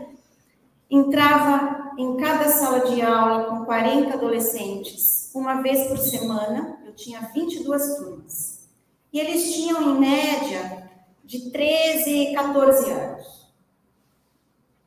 entrava 0.88 1.94
em 1.98 2.16
cada 2.16 2.48
sala 2.48 2.88
de 2.88 3.02
aula 3.02 3.46
com 3.46 3.64
40 3.64 4.14
adolescentes, 4.14 5.32
uma 5.34 5.60
vez 5.60 5.88
por 5.88 5.98
semana, 5.98 6.78
eu 6.86 6.94
tinha 6.94 7.22
22 7.34 7.96
turmas. 7.96 8.68
E 9.12 9.18
eles 9.18 9.52
tinham, 9.52 9.82
em 9.82 9.98
média, 9.98 10.88
de 11.24 11.50
13 11.50 12.08
e 12.08 12.34
14 12.36 12.88
anos. 12.88 13.35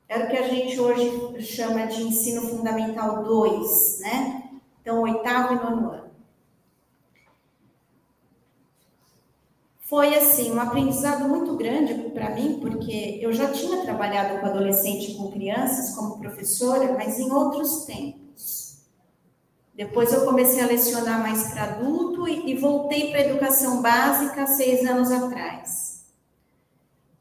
Era 0.09 0.25
o 0.25 0.29
que 0.29 0.37
a 0.37 0.47
gente 0.49 0.77
hoje 0.79 1.41
chama 1.41 1.85
de 1.85 2.01
ensino 2.01 2.41
fundamental 2.49 3.23
2, 3.23 3.99
né? 4.01 4.49
Então, 4.81 5.03
oitavo 5.03 5.53
e 5.53 5.55
nono 5.57 5.91
ano. 5.91 6.09
foi 9.89 10.13
assim 10.13 10.51
um 10.51 10.59
aprendizado 10.61 11.27
muito 11.27 11.55
grande 11.55 11.95
para 12.11 12.29
mim, 12.29 12.59
porque 12.61 13.17
eu 13.19 13.33
já 13.33 13.51
tinha 13.51 13.81
trabalhado 13.81 14.39
com 14.39 14.45
adolescente 14.45 15.11
e 15.11 15.15
com 15.15 15.31
crianças 15.31 15.95
como 15.95 16.19
professora, 16.19 16.93
mas 16.93 17.19
em 17.19 17.31
outros 17.31 17.85
tempos. 17.85 18.83
Depois 19.73 20.13
eu 20.13 20.25
comecei 20.25 20.61
a 20.61 20.67
lecionar 20.67 21.19
mais 21.19 21.51
para 21.51 21.63
adulto 21.63 22.27
e, 22.27 22.51
e 22.51 22.55
voltei 22.55 23.09
para 23.09 23.21
a 23.21 23.25
educação 23.29 23.81
básica 23.81 24.45
seis 24.45 24.87
anos 24.87 25.11
atrás. 25.11 25.88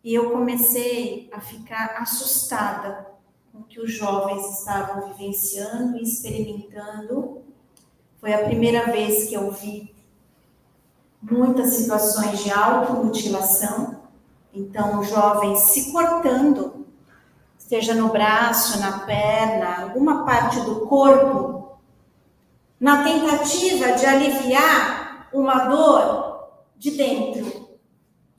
E 0.08 0.14
eu 0.14 0.30
comecei 0.30 1.28
a 1.30 1.38
ficar 1.38 1.98
assustada 2.00 3.10
com 3.52 3.58
o 3.58 3.64
que 3.64 3.78
os 3.78 3.92
jovens 3.92 4.58
estavam 4.58 5.06
vivenciando 5.08 5.98
e 5.98 6.02
experimentando. 6.02 7.42
Foi 8.18 8.32
a 8.32 8.46
primeira 8.46 8.90
vez 8.90 9.28
que 9.28 9.34
eu 9.34 9.50
vi 9.50 9.94
muitas 11.20 11.74
situações 11.74 12.42
de 12.42 12.50
automutilação, 12.50 14.00
então 14.54 15.04
jovens 15.04 15.58
se 15.72 15.92
cortando, 15.92 16.86
seja 17.58 17.92
no 17.92 18.08
braço, 18.08 18.80
na 18.80 19.00
perna, 19.00 19.82
alguma 19.82 20.24
parte 20.24 20.58
do 20.62 20.86
corpo, 20.86 21.78
na 22.80 23.04
tentativa 23.04 23.92
de 23.92 24.06
aliviar 24.06 25.28
uma 25.34 25.66
dor 25.66 26.48
de 26.78 26.92
dentro, 26.92 27.68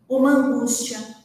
uma 0.10 0.32
angústia. 0.32 1.19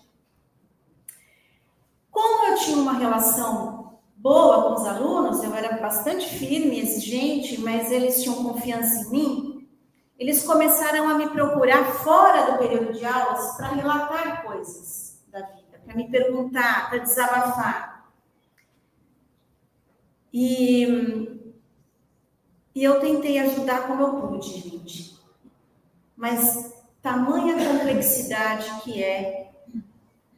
Eu 2.55 2.59
tinha 2.61 2.77
uma 2.77 2.93
relação 2.93 3.99
boa 4.15 4.63
com 4.63 4.81
os 4.81 4.87
alunos, 4.87 5.43
eu 5.43 5.53
era 5.57 5.77
bastante 5.79 6.25
firme, 6.39 6.79
exigente, 6.79 7.61
mas 7.61 7.91
eles 7.91 8.23
tinham 8.23 8.45
confiança 8.45 9.09
em 9.09 9.11
mim, 9.11 9.69
eles 10.17 10.45
começaram 10.45 11.09
a 11.09 11.15
me 11.19 11.29
procurar 11.31 11.85
fora 11.85 12.53
do 12.53 12.59
período 12.59 12.93
de 12.93 13.05
aulas 13.05 13.57
para 13.57 13.71
relatar 13.71 14.45
coisas 14.45 15.21
da 15.33 15.41
vida, 15.41 15.81
para 15.85 15.97
me 15.97 16.09
perguntar, 16.09 16.91
para 16.91 16.99
desabafar. 16.99 18.09
E, 20.33 21.53
e 22.73 22.85
eu 22.85 23.01
tentei 23.01 23.41
ajudar 23.41 23.89
como 23.89 24.01
eu 24.01 24.29
pude, 24.29 24.61
gente. 24.61 25.19
Mas 26.17 26.73
tamanha 27.03 27.57
complexidade 27.57 28.71
que 28.85 29.03
é, 29.03 29.51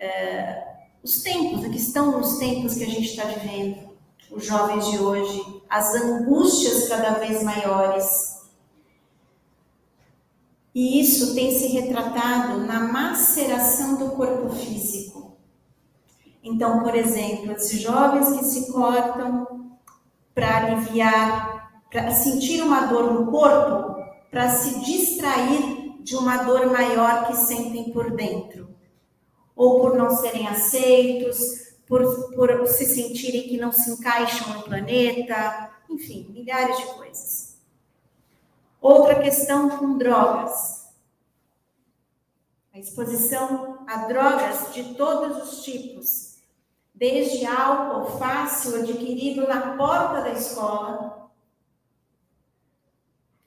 é 0.00 0.75
os 1.06 1.22
tempos, 1.22 1.64
que 1.64 1.76
estão 1.76 2.18
nos 2.18 2.36
tempos 2.38 2.74
que 2.74 2.82
a 2.82 2.88
gente 2.88 3.10
está 3.10 3.22
vivendo, 3.26 3.90
os 4.28 4.44
jovens 4.44 4.90
de 4.90 4.98
hoje, 4.98 5.62
as 5.70 5.94
angústias 5.94 6.88
cada 6.88 7.10
vez 7.10 7.44
maiores 7.44 8.34
e 10.74 11.00
isso 11.00 11.32
tem 11.34 11.56
se 11.56 11.68
retratado 11.68 12.58
na 12.66 12.80
maceração 12.80 13.94
do 13.96 14.10
corpo 14.10 14.50
físico. 14.50 15.38
Então, 16.42 16.80
por 16.80 16.94
exemplo, 16.94 17.52
esses 17.52 17.80
jovens 17.80 18.36
que 18.36 18.44
se 18.44 18.72
cortam 18.72 19.78
para 20.34 20.56
aliviar, 20.56 21.82
para 21.90 22.10
sentir 22.10 22.62
uma 22.62 22.86
dor 22.88 23.14
no 23.14 23.30
corpo, 23.30 23.94
para 24.30 24.50
se 24.50 24.80
distrair 24.80 26.02
de 26.02 26.16
uma 26.16 26.38
dor 26.38 26.66
maior 26.66 27.26
que 27.28 27.36
sentem 27.36 27.90
por 27.92 28.10
dentro. 28.10 28.75
Ou 29.56 29.80
por 29.80 29.96
não 29.96 30.14
serem 30.14 30.46
aceitos, 30.46 31.74
por, 31.86 32.32
por 32.34 32.66
se 32.68 32.84
sentirem 32.84 33.48
que 33.48 33.56
não 33.56 33.72
se 33.72 33.90
encaixam 33.90 34.54
no 34.54 34.62
planeta, 34.62 35.70
enfim, 35.88 36.28
milhares 36.30 36.76
de 36.76 36.86
coisas. 36.94 37.56
Outra 38.80 39.20
questão 39.20 39.68
com 39.70 39.96
drogas. 39.96 40.86
A 42.72 42.78
exposição 42.78 43.84
a 43.86 44.06
drogas 44.06 44.74
de 44.74 44.94
todos 44.94 45.42
os 45.42 45.64
tipos, 45.64 46.38
desde 46.94 47.46
álcool 47.46 48.18
fácil 48.18 48.76
adquirido 48.82 49.46
na 49.46 49.76
porta 49.76 50.20
da 50.20 50.32
escola, 50.32 51.30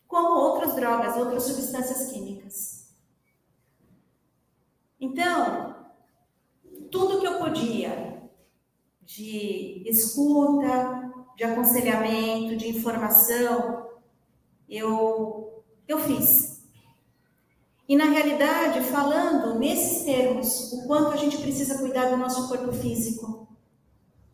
como 0.08 0.30
outras 0.30 0.76
drogas, 0.76 1.16
outras 1.16 1.44
substâncias 1.44 2.12
químicas. 2.12 2.90
Então, 5.00 5.79
tudo 6.92 7.20
que 7.20 7.28
eu 7.28 7.40
podia 7.40 8.30
de 9.02 9.84
escuta, 9.88 11.12
de 11.36 11.44
aconselhamento, 11.44 12.56
de 12.56 12.70
informação, 12.70 13.88
eu, 14.70 15.64
eu 15.88 16.00
fiz. 16.00 16.64
E 17.88 17.96
na 17.96 18.06
realidade, 18.06 18.82
falando 18.82 19.58
nesses 19.58 20.04
termos, 20.04 20.74
o 20.74 20.86
quanto 20.86 21.12
a 21.12 21.18
gente 21.18 21.38
precisa 21.38 21.80
cuidar 21.80 22.10
do 22.10 22.18
nosso 22.18 22.48
corpo 22.48 22.72
físico, 22.72 23.48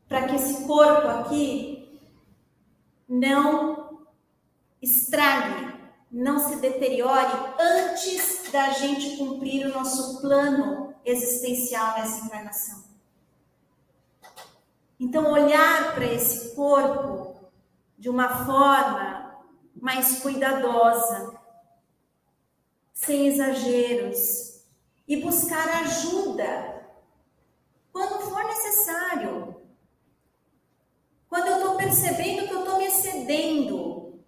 para 0.09 0.27
que 0.27 0.35
esse 0.35 0.65
corpo 0.65 1.07
aqui 1.07 2.01
não 3.07 4.07
estrague, 4.81 5.73
não 6.11 6.39
se 6.39 6.57
deteriore 6.57 7.31
antes 7.57 8.51
da 8.51 8.71
gente 8.71 9.17
cumprir 9.17 9.67
o 9.67 9.73
nosso 9.73 10.19
plano 10.21 10.84
existencial 11.05 11.97
nessa 11.97 12.25
encarnação. 12.25 12.83
Então, 14.99 15.31
olhar 15.31 15.93
para 15.93 16.05
esse 16.05 16.55
corpo 16.55 17.35
de 17.97 18.09
uma 18.09 18.45
forma 18.45 19.45
mais 19.75 20.19
cuidadosa, 20.19 21.39
sem 22.93 23.27
exageros, 23.27 24.63
e 25.07 25.17
buscar 25.17 25.83
ajuda 25.83 26.87
quando 27.91 28.21
for 28.21 28.43
necessário. 28.45 29.55
Quando 31.29 31.47
eu 31.47 31.57
estou 31.57 31.75
percebendo 31.75 32.47
que 32.47 32.53
eu 32.53 32.59
estou 32.59 32.77
me 32.77 32.85
excedendo. 32.85 34.19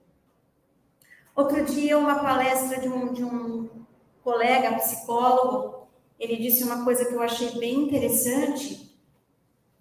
Outro 1.36 1.64
dia, 1.66 1.98
uma 1.98 2.20
palestra 2.20 2.80
de 2.80 2.90
um, 2.90 3.14
de 3.14 3.24
um 3.24 3.86
colega 4.24 4.76
psicólogo, 4.76 5.77
ele 6.20 6.38
disse 6.38 6.64
uma 6.64 6.84
coisa 6.84 7.06
que 7.06 7.14
eu 7.14 7.22
achei 7.22 7.52
bem 7.60 7.86
interessante. 7.86 8.96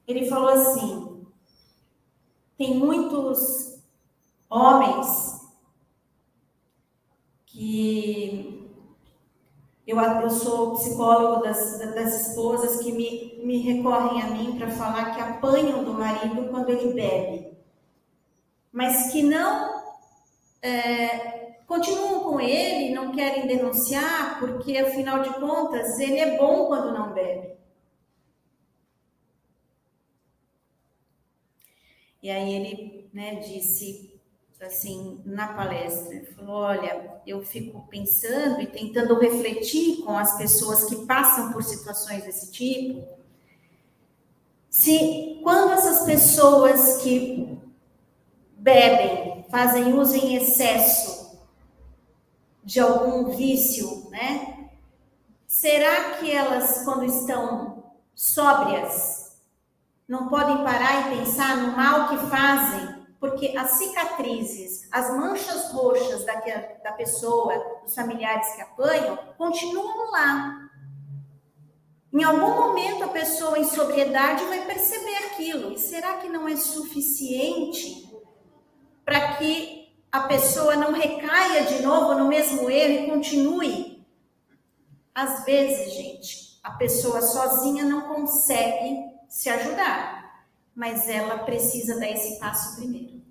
Ele 0.06 0.28
falou 0.28 0.50
assim: 0.50 1.26
tem 2.56 2.76
muitos 2.76 3.80
homens 4.48 5.40
que 7.46 8.70
eu, 9.86 9.98
eu 9.98 10.30
sou 10.30 10.74
psicólogo 10.74 11.42
das, 11.42 11.78
das 11.78 12.28
esposas 12.28 12.82
que 12.82 12.92
me, 12.92 13.40
me 13.44 13.58
recorrem 13.58 14.20
a 14.20 14.26
mim 14.26 14.58
para 14.58 14.70
falar 14.70 15.14
que 15.14 15.20
apanham 15.20 15.84
do 15.84 15.94
marido 15.94 16.48
quando 16.50 16.70
ele 16.70 16.92
bebe, 16.92 17.56
mas 18.72 19.12
que 19.12 19.22
não 19.22 19.84
é, 20.60 21.45
continuam 21.66 22.20
com 22.20 22.40
ele, 22.40 22.94
não 22.94 23.12
querem 23.12 23.46
denunciar, 23.46 24.38
porque 24.38 24.78
afinal 24.78 25.22
de 25.22 25.30
contas 25.34 25.98
ele 25.98 26.18
é 26.18 26.38
bom 26.38 26.66
quando 26.66 26.92
não 26.92 27.12
bebe. 27.12 27.56
E 32.22 32.30
aí 32.30 32.54
ele 32.54 33.10
né, 33.12 33.36
disse 33.36 34.16
assim, 34.60 35.20
na 35.24 35.52
palestra, 35.52 36.24
falou, 36.34 36.56
olha, 36.56 37.20
eu 37.26 37.42
fico 37.44 37.86
pensando 37.88 38.60
e 38.60 38.66
tentando 38.66 39.18
refletir 39.18 40.02
com 40.02 40.16
as 40.16 40.36
pessoas 40.38 40.84
que 40.84 41.04
passam 41.04 41.52
por 41.52 41.62
situações 41.62 42.24
desse 42.24 42.50
tipo, 42.50 43.06
se 44.70 45.40
quando 45.42 45.72
essas 45.72 46.06
pessoas 46.06 47.02
que 47.02 47.58
bebem, 48.56 49.44
fazem 49.50 49.94
uso 49.94 50.16
em 50.16 50.36
excesso 50.36 51.15
de 52.66 52.80
algum 52.80 53.30
vício, 53.36 54.10
né? 54.10 54.68
Será 55.46 56.16
que 56.16 56.28
elas, 56.28 56.84
quando 56.84 57.04
estão 57.04 57.84
sóbrias, 58.12 59.40
não 60.08 60.28
podem 60.28 60.64
parar 60.64 61.12
e 61.12 61.16
pensar 61.16 61.56
no 61.58 61.76
mal 61.76 62.08
que 62.08 62.26
fazem 62.26 63.06
porque 63.20 63.56
as 63.56 63.70
cicatrizes, 63.70 64.88
as 64.90 65.16
manchas 65.16 65.70
roxas 65.70 66.24
da, 66.24 66.34
da 66.82 66.92
pessoa, 66.92 67.80
dos 67.84 67.94
familiares 67.94 68.52
que 68.54 68.62
apanham, 68.62 69.16
continuam 69.38 70.10
lá. 70.10 70.68
Em 72.12 72.24
algum 72.24 72.50
momento 72.50 73.04
a 73.04 73.08
pessoa 73.08 73.58
em 73.58 73.64
sobriedade 73.64 74.44
vai 74.46 74.66
perceber 74.66 75.16
aquilo. 75.26 75.72
E 75.72 75.78
será 75.78 76.14
que 76.14 76.28
não 76.28 76.48
é 76.48 76.56
suficiente 76.56 78.12
para 79.04 79.36
que 79.36 79.75
a 80.10 80.20
pessoa 80.20 80.76
não 80.76 80.92
recaia 80.92 81.64
de 81.64 81.82
novo 81.82 82.14
no 82.14 82.28
mesmo 82.28 82.70
erro 82.70 83.04
e 83.04 83.10
continue? 83.10 84.06
Às 85.14 85.44
vezes, 85.44 85.94
gente, 85.94 86.58
a 86.62 86.72
pessoa 86.72 87.22
sozinha 87.22 87.84
não 87.84 88.02
consegue 88.02 89.06
se 89.28 89.48
ajudar 89.48 90.26
mas 90.76 91.08
ela 91.08 91.38
precisa 91.38 91.98
dar 91.98 92.10
esse 92.10 92.38
passo 92.38 92.76
primeiro. 92.76 93.22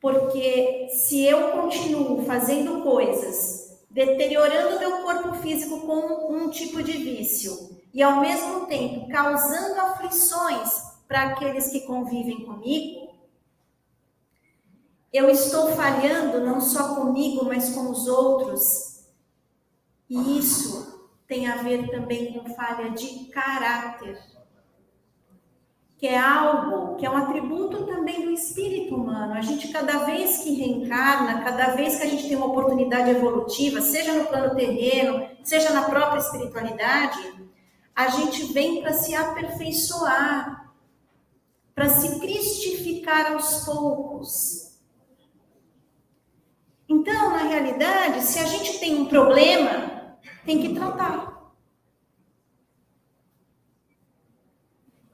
Porque 0.00 0.88
se 0.90 1.24
eu 1.24 1.52
continuo 1.52 2.24
fazendo 2.24 2.82
coisas, 2.82 3.78
deteriorando 3.88 4.80
meu 4.80 5.02
corpo 5.02 5.34
físico 5.34 5.82
com 5.82 6.34
um 6.34 6.50
tipo 6.50 6.82
de 6.82 6.92
vício 6.92 7.78
e 7.94 8.02
ao 8.02 8.20
mesmo 8.20 8.66
tempo 8.66 9.08
causando 9.08 9.80
aflições 9.80 10.90
para 11.06 11.22
aqueles 11.28 11.68
que 11.68 11.82
convivem 11.82 12.44
comigo, 12.44 13.09
eu 15.12 15.28
estou 15.28 15.72
falhando 15.72 16.40
não 16.40 16.60
só 16.60 16.94
comigo, 16.94 17.44
mas 17.44 17.74
com 17.74 17.90
os 17.90 18.06
outros. 18.06 19.04
E 20.08 20.38
isso 20.38 21.10
tem 21.26 21.48
a 21.48 21.56
ver 21.56 21.90
também 21.90 22.32
com 22.32 22.54
falha 22.54 22.90
de 22.90 23.26
caráter 23.26 24.18
que 26.00 26.06
é 26.06 26.18
algo, 26.18 26.96
que 26.96 27.04
é 27.04 27.10
um 27.10 27.16
atributo 27.18 27.84
também 27.84 28.24
do 28.24 28.30
espírito 28.30 28.94
humano. 28.96 29.34
A 29.34 29.42
gente, 29.42 29.68
cada 29.68 29.98
vez 29.98 30.38
que 30.38 30.54
reencarna, 30.54 31.44
cada 31.44 31.74
vez 31.74 31.96
que 31.96 32.02
a 32.02 32.06
gente 32.06 32.26
tem 32.26 32.38
uma 32.38 32.46
oportunidade 32.46 33.10
evolutiva, 33.10 33.82
seja 33.82 34.14
no 34.14 34.24
plano 34.24 34.56
terreno, 34.56 35.28
seja 35.44 35.74
na 35.74 35.82
própria 35.82 36.20
espiritualidade, 36.20 37.18
a 37.94 38.08
gente 38.08 38.50
vem 38.50 38.80
para 38.80 38.94
se 38.94 39.14
aperfeiçoar, 39.14 40.72
para 41.74 41.90
se 41.90 42.18
cristificar 42.18 43.34
aos 43.34 43.66
poucos. 43.66 44.69
Então, 46.90 47.30
na 47.30 47.44
realidade, 47.44 48.20
se 48.20 48.40
a 48.40 48.44
gente 48.44 48.80
tem 48.80 48.96
um 48.96 49.06
problema, 49.06 50.18
tem 50.44 50.60
que 50.60 50.74
tratar. 50.74 51.54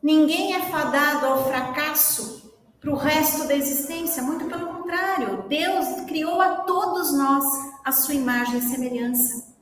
Ninguém 0.03 0.55
é 0.55 0.63
fadado 0.71 1.27
ao 1.27 1.45
fracasso 1.45 2.51
para 2.81 2.91
o 2.91 2.97
resto 2.97 3.47
da 3.47 3.55
existência, 3.55 4.23
muito 4.23 4.47
pelo 4.47 4.69
contrário. 4.69 5.47
Deus 5.49 6.01
criou 6.07 6.41
a 6.41 6.61
todos 6.61 7.13
nós 7.13 7.45
a 7.85 7.93
sua 7.93 8.15
imagem 8.15 8.57
e 8.57 8.63
semelhança. 8.63 9.55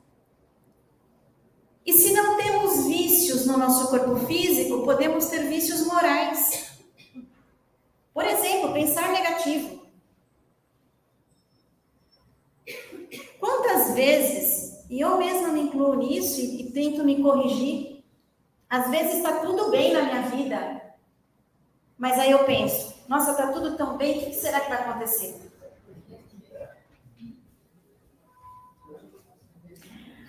E 1.84 1.92
se 1.92 2.12
não 2.12 2.36
temos 2.36 2.86
vícios 2.86 3.44
no 3.44 3.56
nosso 3.56 3.88
corpo 3.88 4.24
físico, 4.24 4.84
podemos 4.84 5.26
ter 5.26 5.48
vícios 5.48 5.84
morais. 5.84 6.78
Por 8.12 8.24
exemplo, 8.24 8.72
pensar 8.72 9.10
negativo. 9.10 9.83
Vezes, 13.94 14.84
e 14.90 15.00
eu 15.00 15.16
mesma 15.18 15.48
me 15.48 15.60
incluo 15.60 15.94
nisso 15.94 16.40
e, 16.40 16.62
e 16.62 16.70
tento 16.72 17.04
me 17.04 17.22
corrigir, 17.22 18.04
às 18.68 18.90
vezes 18.90 19.16
está 19.16 19.40
tudo 19.40 19.70
bem 19.70 19.92
na 19.92 20.02
minha 20.02 20.22
vida, 20.22 20.82
mas 21.96 22.18
aí 22.18 22.32
eu 22.32 22.44
penso, 22.44 22.92
nossa, 23.08 23.30
está 23.30 23.52
tudo 23.52 23.76
tão 23.76 23.96
bem, 23.96 24.18
o 24.18 24.26
que 24.26 24.34
será 24.34 24.60
que 24.60 24.68
vai 24.68 24.80
acontecer? 24.80 25.40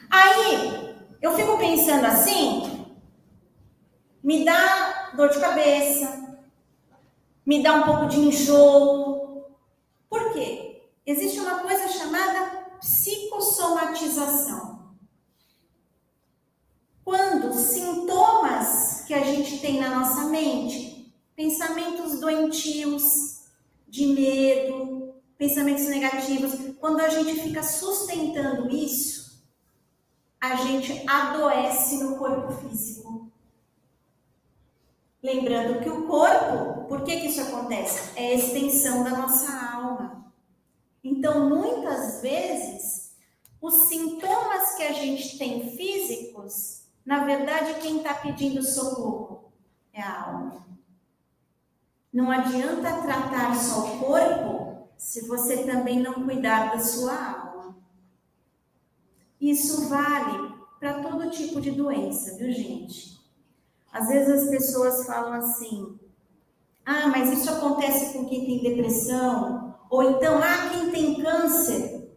Aí 0.10 0.96
eu 1.22 1.34
fico 1.34 1.58
pensando 1.58 2.06
assim, 2.06 2.86
me 4.24 4.46
dá 4.46 5.12
dor 5.16 5.30
de 5.30 5.40
cabeça, 5.40 6.38
me 7.46 7.62
dá 7.64 7.74
um 7.74 7.84
pouco 7.84 8.06
de 8.08 8.20
enjoo. 8.20 9.46
Por 10.10 10.34
quê? 10.34 10.84
Existe 11.06 11.40
uma 11.40 11.60
coisa 11.60 11.88
chamada 11.88 12.65
psicossomatização 12.86 14.76
quando 17.04 17.54
sintomas 17.54 19.04
que 19.06 19.14
a 19.14 19.24
gente 19.24 19.60
tem 19.60 19.80
na 19.80 20.00
nossa 20.00 20.26
mente, 20.26 21.14
pensamentos 21.36 22.20
doentios, 22.20 23.46
de 23.88 24.08
medo, 24.08 25.14
pensamentos 25.38 25.86
negativos, 25.86 26.76
quando 26.80 27.00
a 27.02 27.10
gente 27.10 27.42
fica 27.42 27.62
sustentando 27.62 28.70
isso, 28.70 29.44
a 30.42 30.56
gente 30.56 31.04
adoece 31.08 32.04
no 32.04 32.18
corpo 32.18 32.52
físico. 32.54 33.32
Lembrando 35.22 35.82
que 35.82 35.90
o 35.90 36.08
corpo, 36.08 36.88
por 36.88 37.04
que, 37.04 37.20
que 37.20 37.28
isso 37.28 37.42
acontece? 37.42 38.12
É 38.16 38.32
a 38.32 38.36
extensão 38.36 39.04
da 39.04 39.12
nossa 39.12 39.52
alma. 39.52 40.25
Então, 41.06 41.48
muitas 41.48 42.22
vezes, 42.22 43.16
os 43.62 43.74
sintomas 43.88 44.76
que 44.76 44.84
a 44.84 44.92
gente 44.92 45.38
tem 45.38 45.70
físicos 45.78 46.86
na 47.06 47.24
verdade, 47.24 47.80
quem 47.82 47.98
está 47.98 48.16
pedindo 48.16 48.64
socorro 48.64 49.52
é 49.94 50.02
a 50.02 50.24
alma. 50.24 50.66
Não 52.12 52.32
adianta 52.32 53.02
tratar 53.04 53.56
só 53.56 53.86
o 53.86 54.00
corpo 54.00 54.90
se 54.98 55.28
você 55.28 55.64
também 55.64 56.02
não 56.02 56.26
cuidar 56.26 56.72
da 56.72 56.80
sua 56.80 57.14
alma. 57.14 57.78
Isso 59.40 59.88
vale 59.88 60.56
para 60.80 61.04
todo 61.04 61.30
tipo 61.30 61.62
de 61.62 61.72
doença, 61.72 62.36
viu, 62.38 62.52
gente? 62.52 63.20
Às 63.92 64.08
vezes 64.08 64.44
as 64.44 64.50
pessoas 64.50 65.06
falam 65.06 65.34
assim: 65.34 66.00
Ah, 66.84 67.08
mas 67.08 67.38
isso 67.38 67.52
acontece 67.52 68.14
com 68.14 68.26
quem 68.26 68.46
tem 68.46 68.64
depressão. 68.64 69.65
Ou 69.90 70.04
então, 70.04 70.40
ah, 70.42 70.70
quem 70.70 70.92
tem 70.92 71.22
câncer 71.22 72.10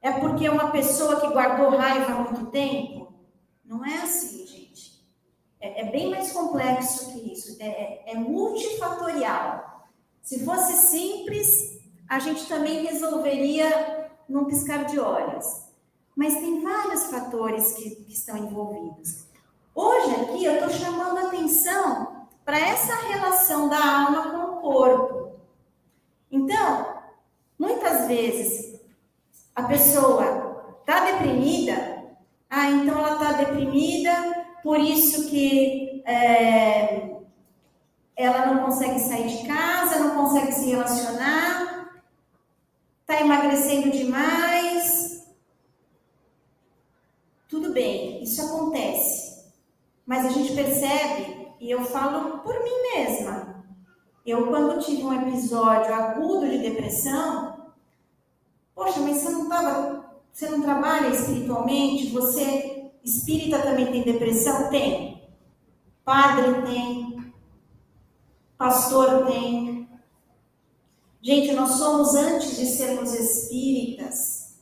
é 0.00 0.12
porque 0.12 0.46
é 0.46 0.50
uma 0.50 0.70
pessoa 0.70 1.20
que 1.20 1.28
guardou 1.28 1.76
raiva 1.76 2.12
há 2.12 2.18
muito 2.20 2.46
tempo. 2.46 3.12
Não 3.64 3.84
é 3.84 3.98
assim, 3.98 4.46
gente. 4.46 5.04
É, 5.60 5.82
é 5.82 5.90
bem 5.90 6.10
mais 6.10 6.32
complexo 6.32 7.12
que 7.12 7.32
isso. 7.32 7.56
É, 7.60 7.66
é, 7.66 8.12
é 8.12 8.14
multifatorial. 8.14 9.88
Se 10.22 10.44
fosse 10.44 10.72
simples, 10.88 11.80
a 12.08 12.18
gente 12.18 12.46
também 12.46 12.84
resolveria 12.84 14.10
num 14.28 14.46
piscar 14.46 14.84
de 14.84 14.98
olhos. 14.98 15.46
Mas 16.16 16.34
tem 16.34 16.62
vários 16.62 17.04
fatores 17.06 17.72
que, 17.74 17.90
que 17.96 18.12
estão 18.12 18.36
envolvidos. 18.36 19.26
Hoje 19.74 20.14
aqui 20.16 20.44
eu 20.44 20.54
estou 20.54 20.70
chamando 20.70 21.26
atenção 21.26 22.26
para 22.44 22.58
essa 22.58 22.94
relação 23.06 23.68
da 23.68 23.78
alma 23.78 24.30
com 24.30 24.56
o 24.56 24.60
corpo. 24.60 25.32
Então, 26.30 26.99
muitas 27.60 28.08
vezes 28.08 28.80
a 29.54 29.64
pessoa 29.64 30.78
está 30.80 31.04
deprimida, 31.04 32.06
ah, 32.48 32.70
então 32.70 32.98
ela 32.98 33.12
está 33.12 33.32
deprimida, 33.32 34.46
por 34.62 34.80
isso 34.80 35.28
que 35.28 36.02
é, 36.06 37.10
ela 38.16 38.46
não 38.46 38.64
consegue 38.64 38.98
sair 38.98 39.28
de 39.28 39.46
casa, 39.46 39.98
não 39.98 40.24
consegue 40.24 40.52
se 40.52 40.70
relacionar, 40.70 42.00
está 43.02 43.20
emagrecendo 43.20 43.90
demais. 43.90 45.22
Tudo 47.46 47.72
bem, 47.72 48.22
isso 48.22 48.40
acontece. 48.40 49.44
Mas 50.06 50.24
a 50.24 50.30
gente 50.30 50.54
percebe, 50.54 51.48
e 51.60 51.70
eu 51.70 51.84
falo 51.84 52.38
por 52.38 52.54
mim 52.64 52.82
mesma. 52.94 53.64
Eu, 54.24 54.46
quando 54.48 54.84
tive 54.84 55.02
um 55.02 55.28
episódio 55.28 55.94
agudo 55.94 56.48
de 56.48 56.58
depressão, 56.58 57.49
poxa, 58.74 59.00
mas 59.00 59.18
você 59.18 59.30
não 59.30 59.48
tava, 59.48 60.04
você 60.32 60.48
não 60.48 60.62
trabalha 60.62 61.08
espiritualmente, 61.08 62.10
você 62.10 62.90
espírita 63.04 63.58
também 63.60 63.90
tem 63.90 64.02
depressão? 64.02 64.68
Tem. 64.70 65.28
Padre 66.04 66.62
tem, 66.62 67.32
pastor 68.56 69.26
tem. 69.26 69.88
Gente, 71.22 71.52
nós 71.52 71.72
somos, 71.72 72.14
antes 72.14 72.56
de 72.56 72.66
sermos 72.66 73.12
espíritas, 73.14 74.58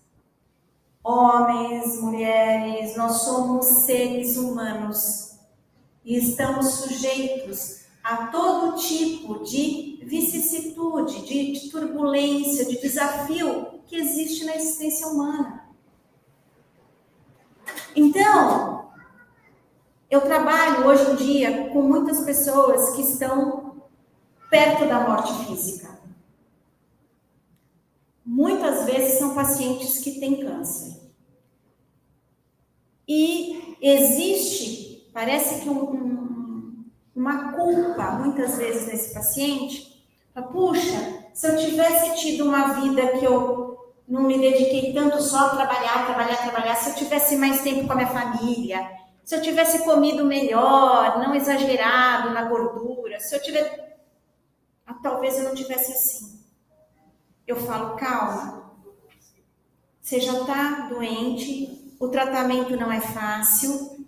homens, 1.04 2.00
mulheres, 2.00 2.96
nós 2.96 3.22
somos 3.22 3.64
seres 3.84 4.36
humanos 4.36 5.38
e 6.04 6.16
estamos 6.16 6.66
sujeitos 6.74 7.82
a 8.02 8.26
todo 8.26 8.76
tipo 8.76 9.42
de 9.44 9.87
vicissitude, 10.08 11.26
de, 11.26 11.52
de 11.52 11.70
turbulência, 11.70 12.64
de 12.64 12.80
desafio 12.80 13.80
que 13.86 13.96
existe 13.96 14.44
na 14.44 14.56
existência 14.56 15.06
humana. 15.06 15.68
Então, 17.94 18.90
eu 20.10 20.22
trabalho 20.22 20.86
hoje 20.86 21.10
em 21.10 21.16
dia 21.16 21.68
com 21.70 21.82
muitas 21.82 22.20
pessoas 22.24 22.96
que 22.96 23.02
estão 23.02 23.82
perto 24.50 24.86
da 24.86 25.06
morte 25.06 25.46
física. 25.46 25.98
Muitas 28.24 28.86
vezes 28.86 29.18
são 29.18 29.34
pacientes 29.34 29.98
que 29.98 30.18
têm 30.18 30.40
câncer. 30.40 30.98
E 33.06 33.76
existe, 33.80 35.10
parece 35.12 35.62
que 35.62 35.68
um, 35.68 35.94
um, 35.94 36.84
uma 37.16 37.52
culpa, 37.52 38.12
muitas 38.12 38.56
vezes, 38.56 38.86
nesse 38.86 39.14
paciente. 39.14 39.97
Puxa, 40.42 41.24
se 41.34 41.48
eu 41.48 41.56
tivesse 41.56 42.16
tido 42.16 42.44
uma 42.44 42.74
vida 42.80 43.06
que 43.18 43.24
eu 43.24 43.94
não 44.06 44.22
me 44.22 44.38
dediquei 44.38 44.92
tanto 44.92 45.20
só 45.22 45.46
a 45.46 45.56
trabalhar, 45.56 46.06
trabalhar, 46.06 46.36
trabalhar, 46.36 46.74
se 46.76 46.90
eu 46.90 46.94
tivesse 46.94 47.36
mais 47.36 47.62
tempo 47.62 47.86
com 47.86 47.92
a 47.92 47.96
minha 47.96 48.08
família, 48.08 48.90
se 49.24 49.34
eu 49.34 49.42
tivesse 49.42 49.84
comido 49.84 50.24
melhor, 50.24 51.18
não 51.18 51.34
exagerado 51.34 52.30
na 52.30 52.44
gordura, 52.44 53.20
se 53.20 53.36
eu 53.36 53.42
tivesse 53.42 53.88
ah, 54.88 54.94
talvez 55.02 55.36
eu 55.36 55.44
não 55.44 55.54
tivesse 55.54 55.92
assim. 55.92 56.40
Eu 57.46 57.56
falo, 57.56 57.94
calma. 57.96 58.72
Você 60.00 60.18
já 60.18 60.32
está 60.40 60.88
doente, 60.88 61.94
o 62.00 62.08
tratamento 62.08 62.74
não 62.74 62.90
é 62.90 62.98
fácil. 62.98 64.06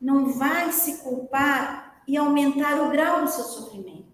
Não 0.00 0.32
vai 0.32 0.70
se 0.70 0.98
culpar 0.98 2.02
e 2.06 2.16
aumentar 2.16 2.80
o 2.82 2.90
grau 2.90 3.22
do 3.22 3.28
seu 3.28 3.42
sofrimento. 3.42 4.05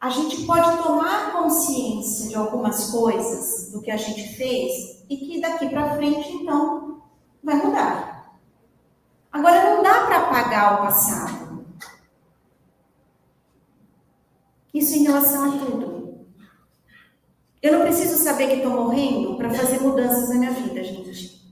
A 0.00 0.10
gente 0.10 0.44
pode 0.44 0.82
tomar 0.82 1.32
consciência 1.32 2.28
de 2.28 2.34
algumas 2.34 2.90
coisas 2.90 3.72
do 3.72 3.80
que 3.80 3.90
a 3.90 3.96
gente 3.96 4.36
fez 4.36 5.04
e 5.08 5.16
que 5.16 5.40
daqui 5.40 5.68
para 5.68 5.96
frente, 5.96 6.32
então, 6.32 7.02
vai 7.42 7.56
mudar. 7.56 8.38
Agora, 9.32 9.74
não 9.74 9.82
dá 9.82 10.06
para 10.06 10.18
apagar 10.18 10.74
o 10.74 10.86
passado. 10.86 11.66
Isso 14.72 14.96
em 14.96 15.04
relação 15.04 15.44
a 15.48 15.58
tudo. 15.64 16.26
Eu 17.62 17.78
não 17.78 17.82
preciso 17.82 18.22
saber 18.22 18.48
que 18.48 18.56
estou 18.56 18.70
morrendo 18.70 19.36
para 19.36 19.50
fazer 19.50 19.80
mudanças 19.80 20.28
na 20.28 20.34
minha 20.36 20.50
vida, 20.50 20.84
gente. 20.84 21.42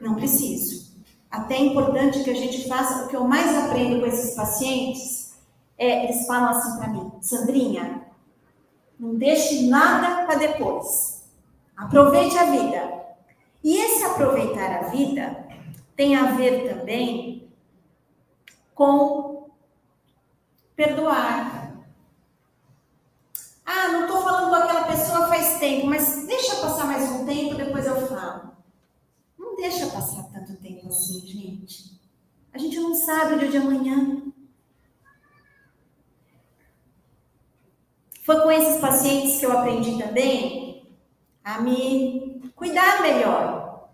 Não 0.00 0.14
preciso. 0.14 0.96
Até 1.28 1.56
é 1.56 1.66
importante 1.66 2.22
que 2.22 2.30
a 2.30 2.34
gente 2.34 2.68
faça, 2.68 3.04
o 3.04 3.08
que 3.08 3.16
eu 3.16 3.24
mais 3.24 3.54
aprendo 3.56 4.00
com 4.00 4.06
esses 4.06 4.34
pacientes 4.34 5.17
é, 5.78 6.04
eles 6.04 6.26
falam 6.26 6.50
assim 6.50 6.76
para 6.76 6.88
mim, 6.88 7.12
Sandrinha, 7.20 8.08
não 8.98 9.14
deixe 9.14 9.68
nada 9.68 10.26
para 10.26 10.38
depois. 10.38 11.22
Aproveite 11.76 12.36
a 12.36 12.44
vida. 12.46 12.98
E 13.62 13.76
esse 13.76 14.04
aproveitar 14.04 14.84
a 14.84 14.88
vida 14.88 15.46
tem 15.94 16.16
a 16.16 16.32
ver 16.32 16.68
também 16.68 17.48
com 18.74 19.48
perdoar. 20.74 21.76
Ah, 23.64 23.88
não 23.88 24.02
estou 24.02 24.22
falando 24.22 24.48
com 24.48 24.54
aquela 24.54 24.84
pessoa 24.84 25.28
faz 25.28 25.58
tempo, 25.58 25.86
mas 25.86 26.26
deixa 26.26 26.56
passar 26.56 26.86
mais 26.86 27.08
um 27.10 27.26
tempo, 27.26 27.54
depois 27.54 27.86
eu 27.86 28.06
falo. 28.06 28.52
Não 29.38 29.54
deixa 29.56 29.86
passar 29.88 30.24
tanto 30.32 30.56
tempo 30.56 30.88
assim, 30.88 31.20
gente. 31.20 32.00
A 32.52 32.58
gente 32.58 32.80
não 32.80 32.94
sabe 32.94 33.34
o 33.34 33.38
dia 33.38 33.48
de 33.48 33.56
amanhã. 33.58 34.27
Foi 38.28 38.42
com 38.42 38.50
esses 38.50 38.78
pacientes 38.78 39.40
que 39.40 39.46
eu 39.46 39.58
aprendi 39.58 39.96
também 39.96 40.86
a 41.42 41.62
me 41.62 42.42
cuidar 42.54 43.00
melhor. 43.00 43.88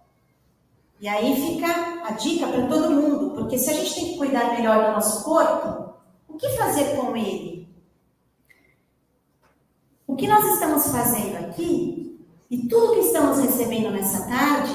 E 0.98 1.06
aí 1.06 1.36
fica 1.36 2.02
a 2.04 2.10
dica 2.14 2.48
para 2.48 2.66
todo 2.66 2.90
mundo, 2.90 3.30
porque 3.36 3.56
se 3.56 3.70
a 3.70 3.74
gente 3.74 3.94
tem 3.94 4.06
que 4.06 4.18
cuidar 4.18 4.50
melhor 4.56 4.86
do 4.86 4.90
nosso 4.90 5.22
corpo, 5.22 5.94
o 6.28 6.36
que 6.36 6.48
fazer 6.56 6.96
com 6.96 7.16
ele? 7.16 7.68
O 10.04 10.16
que 10.16 10.26
nós 10.26 10.44
estamos 10.52 10.84
fazendo 10.88 11.36
aqui 11.36 12.20
e 12.50 12.66
tudo 12.66 12.94
que 12.94 13.06
estamos 13.06 13.38
recebendo 13.38 13.92
nessa 13.92 14.26
tarde 14.26 14.74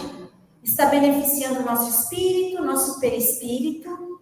está 0.63 0.85
beneficiando 0.85 1.59
o 1.59 1.65
nosso 1.65 1.89
espírito, 1.89 2.63
nosso 2.63 2.97
perispírito 3.01 4.21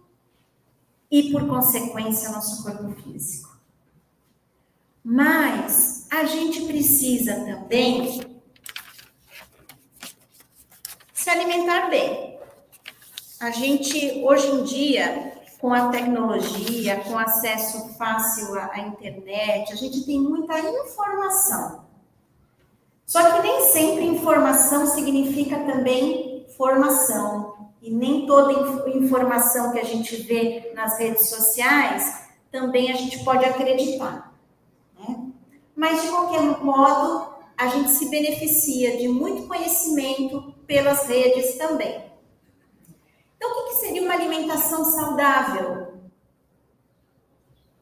e, 1.08 1.30
por 1.30 1.46
consequência, 1.46 2.28
nosso 2.30 2.60
corpo 2.64 2.90
físico. 3.02 3.47
Mas 5.04 6.06
a 6.10 6.24
gente 6.24 6.62
precisa 6.62 7.34
também 7.44 8.20
se 11.12 11.30
alimentar 11.30 11.88
bem. 11.88 12.38
A 13.40 13.50
gente, 13.50 14.22
hoje 14.24 14.48
em 14.48 14.64
dia, 14.64 15.32
com 15.60 15.72
a 15.72 15.88
tecnologia, 15.88 17.00
com 17.04 17.18
acesso 17.18 17.94
fácil 17.94 18.58
à, 18.58 18.78
internet, 18.78 19.72
a 19.72 19.76
gente 19.76 20.04
tem 20.04 20.20
muita 20.20 20.58
informação. 20.58 21.84
Só 23.04 23.30
que 23.30 23.42
nem 23.42 23.62
sempre 23.72 24.04
informação 24.04 24.86
significa 24.86 25.58
também 25.60 26.46
formação. 26.56 27.56
E 27.80 27.90
nem 27.90 28.26
toda 28.26 28.88
informação 28.90 29.72
que 29.72 29.78
a 29.78 29.84
gente 29.84 30.16
vê 30.16 30.72
nas 30.74 30.98
redes 30.98 31.28
sociais 31.28 32.26
também 32.50 32.90
a 32.90 32.96
gente 32.96 33.22
pode 33.24 33.44
acreditar. 33.44 34.27
Mas, 35.78 36.02
de 36.02 36.08
qualquer 36.08 36.42
modo, 36.60 37.34
a 37.56 37.68
gente 37.68 37.90
se 37.90 38.10
beneficia 38.10 38.98
de 38.98 39.06
muito 39.06 39.46
conhecimento 39.46 40.52
pelas 40.66 41.06
redes 41.06 41.56
também. 41.56 42.04
Então, 43.36 43.48
o 43.48 43.68
que 43.68 43.74
seria 43.76 44.02
uma 44.02 44.14
alimentação 44.14 44.84
saudável? 44.84 46.00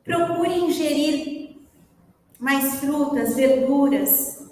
Procure 0.04 0.59
ingerir 0.59 1.56
mais 2.38 2.80
frutas, 2.80 3.35
verduras, 3.35 4.46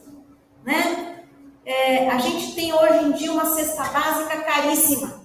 né? 0.65 1.23
É, 1.67 2.09
a 2.09 2.17
gente 2.17 2.55
tem 2.55 2.73
hoje 2.73 3.05
em 3.05 3.13
dia 3.13 3.31
uma 3.31 3.45
cesta 3.45 3.85
básica 3.85 4.41
caríssima. 4.41 5.21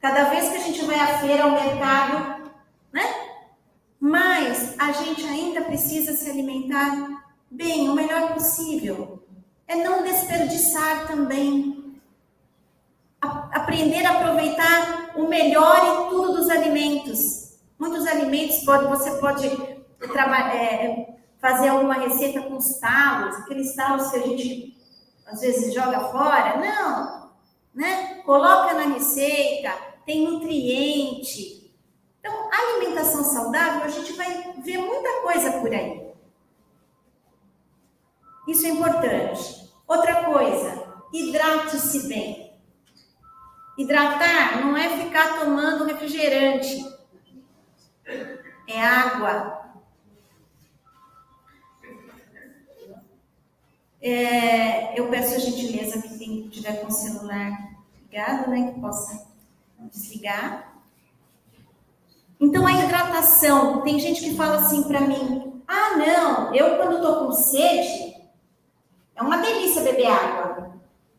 Cada 0.00 0.30
vez 0.30 0.50
que 0.50 0.56
a 0.56 0.60
gente 0.60 0.84
vai 0.84 1.00
à 1.00 1.18
feira, 1.18 1.42
ao 1.42 1.50
mercado, 1.50 2.48
né? 2.92 3.29
Mas 4.00 4.74
a 4.78 4.92
gente 4.92 5.22
ainda 5.26 5.60
precisa 5.60 6.14
se 6.14 6.30
alimentar 6.30 7.22
bem, 7.50 7.90
o 7.90 7.94
melhor 7.94 8.32
possível. 8.32 9.22
É 9.68 9.76
não 9.76 10.02
desperdiçar 10.02 11.06
também. 11.06 12.00
A 13.20 13.50
aprender 13.52 14.06
a 14.06 14.12
aproveitar 14.12 15.12
o 15.14 15.28
melhor 15.28 16.06
em 16.06 16.08
tudo 16.08 16.38
dos 16.38 16.48
alimentos. 16.48 17.58
Muitos 17.78 18.06
alimentos 18.06 18.64
pode, 18.64 18.86
você 18.86 19.10
pode 19.18 19.46
é, 19.46 21.14
fazer 21.38 21.68
alguma 21.68 21.94
receita 21.94 22.40
com 22.40 22.56
os 22.56 22.78
talos, 22.78 23.36
aqueles 23.36 23.76
talos 23.76 24.10
que 24.10 24.16
a 24.16 24.26
gente 24.26 24.76
às 25.26 25.40
vezes 25.42 25.74
joga 25.74 26.00
fora. 26.08 26.56
Não, 26.56 27.30
né? 27.74 28.22
Coloca 28.24 28.72
na 28.72 28.94
receita, 28.94 29.72
tem 30.06 30.24
nutriente. 30.24 31.59
Então, 32.20 32.50
alimentação 32.52 33.24
saudável, 33.24 33.84
a 33.84 33.88
gente 33.88 34.12
vai 34.12 34.52
ver 34.62 34.78
muita 34.78 35.22
coisa 35.22 35.52
por 35.58 35.72
aí. 35.72 36.12
Isso 38.46 38.66
é 38.66 38.68
importante. 38.70 39.72
Outra 39.86 40.24
coisa, 40.24 41.02
hidrate-se 41.12 42.06
bem. 42.06 42.52
Hidratar 43.76 44.60
não 44.60 44.76
é 44.76 45.04
ficar 45.04 45.40
tomando 45.40 45.84
refrigerante, 45.84 46.84
é 48.66 48.82
água. 48.82 49.58
É, 54.02 54.98
eu 54.98 55.08
peço 55.08 55.34
a 55.34 55.38
gentileza 55.38 56.00
que 56.00 56.18
quem 56.18 56.48
tiver 56.48 56.80
com 56.80 56.88
o 56.88 56.90
celular 56.90 57.70
ligado, 58.02 58.50
né, 58.50 58.72
que 58.72 58.80
possa 58.80 59.28
desligar. 59.78 60.69
Então 62.40 62.66
a 62.66 62.72
hidratação, 62.72 63.82
tem 63.82 63.98
gente 64.00 64.22
que 64.22 64.34
fala 64.34 64.56
assim 64.56 64.82
para 64.84 65.02
mim: 65.02 65.62
"Ah, 65.68 65.96
não, 65.96 66.54
eu 66.54 66.76
quando 66.78 67.02
tô 67.02 67.26
com 67.26 67.32
sede, 67.32 68.16
é 69.14 69.22
uma 69.22 69.36
delícia 69.36 69.82
beber 69.82 70.06
água". 70.06 70.72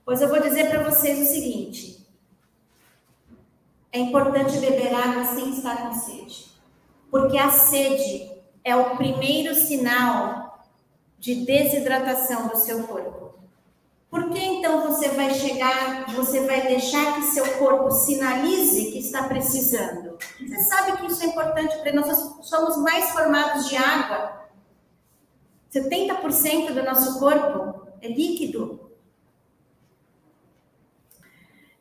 Pois 0.04 0.20
eu 0.20 0.28
vou 0.28 0.42
dizer 0.42 0.70
para 0.70 0.90
vocês 0.90 1.20
o 1.20 1.32
seguinte: 1.32 2.06
é 3.94 4.00
importante 4.00 4.58
beber 4.58 4.94
água 4.94 5.26
sem 5.26 5.52
estar 5.52 5.88
com 5.88 5.94
sede. 5.94 6.50
Porque 7.12 7.38
a 7.38 7.50
sede 7.50 8.32
é 8.64 8.76
o 8.76 8.96
primeiro 8.96 9.54
sinal 9.54 10.66
de 11.20 11.46
desidratação 11.46 12.48
do 12.48 12.58
seu 12.58 12.84
corpo. 12.88 13.21
Por 14.12 14.30
que 14.30 14.44
então 14.44 14.82
você 14.82 15.08
vai 15.12 15.34
chegar, 15.34 16.14
você 16.14 16.46
vai 16.46 16.68
deixar 16.68 17.16
que 17.16 17.22
seu 17.28 17.58
corpo 17.58 17.90
sinalize 17.90 18.92
que 18.92 19.00
está 19.00 19.24
precisando? 19.24 20.18
Você 20.38 20.60
sabe 20.66 20.98
que 20.98 21.06
isso 21.06 21.24
é 21.24 21.28
importante 21.28 21.78
para 21.78 21.94
nós, 21.94 22.36
somos 22.42 22.76
mais 22.80 23.12
formados 23.12 23.70
de 23.70 23.78
água. 23.78 24.50
70% 25.74 26.74
do 26.74 26.84
nosso 26.84 27.20
corpo 27.20 27.88
é 28.02 28.10
líquido. 28.10 28.92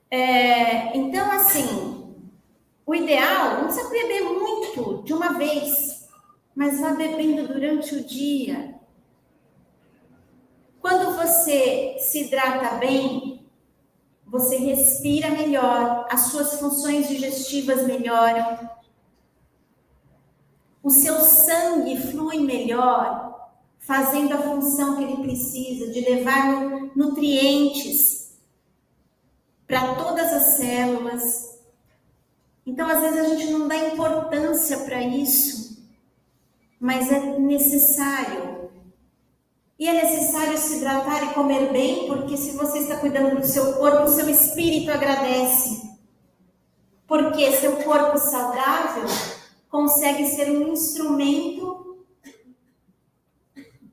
É, 0.09 0.97
então, 0.97 1.33
assim, 1.33 2.14
o 2.87 2.95
ideal, 2.95 3.57
não 3.57 3.64
precisa 3.64 3.90
beber 3.90 4.23
muito 4.23 5.03
de 5.03 5.12
uma 5.12 5.33
vez, 5.33 6.09
mas 6.55 6.81
vá 6.81 6.93
bebendo 6.93 7.49
durante 7.49 7.97
o 7.97 8.05
dia, 8.05 8.80
quando 10.81 11.16
você 11.16 11.99
se 11.99 12.23
hidrata 12.25 12.77
bem, 12.77 13.47
você 14.27 14.57
respira 14.57 15.31
melhor, 15.31 16.07
as 16.11 16.21
suas 16.23 16.59
funções 16.59 17.09
digestivas 17.09 17.87
melhoram, 17.87 18.71
o 20.83 20.88
seu 20.90 21.21
sangue 21.21 21.97
flui 21.97 22.38
melhor, 22.38 23.51
fazendo 23.79 24.35
a 24.35 24.38
função 24.38 24.97
que 24.97 25.03
ele 25.03 25.23
precisa 25.23 25.90
de 25.93 26.01
levar 26.01 26.97
nutrientes 26.97 28.38
para 29.66 29.95
todas 29.95 30.33
as 30.33 30.57
células. 30.57 31.61
Então, 32.64 32.88
às 32.88 33.01
vezes, 33.01 33.19
a 33.19 33.35
gente 33.35 33.53
não 33.53 33.69
dá 33.69 33.77
importância 33.77 34.79
para 34.79 35.03
isso, 35.03 35.87
mas 36.79 37.11
é 37.11 37.38
necessário. 37.38 38.50
E 39.81 39.88
é 39.88 39.95
necessário 39.95 40.59
se 40.59 40.77
hidratar 40.77 41.25
e 41.25 41.33
comer 41.33 41.73
bem, 41.73 42.07
porque 42.07 42.37
se 42.37 42.51
você 42.55 42.81
está 42.81 42.99
cuidando 42.99 43.40
do 43.40 43.47
seu 43.47 43.73
corpo, 43.79 44.03
o 44.03 44.09
seu 44.09 44.29
espírito 44.29 44.90
agradece. 44.90 45.97
Porque 47.07 47.51
seu 47.53 47.77
corpo 47.77 48.19
saudável 48.19 49.07
consegue 49.71 50.27
ser 50.27 50.51
um 50.51 50.71
instrumento 50.71 52.05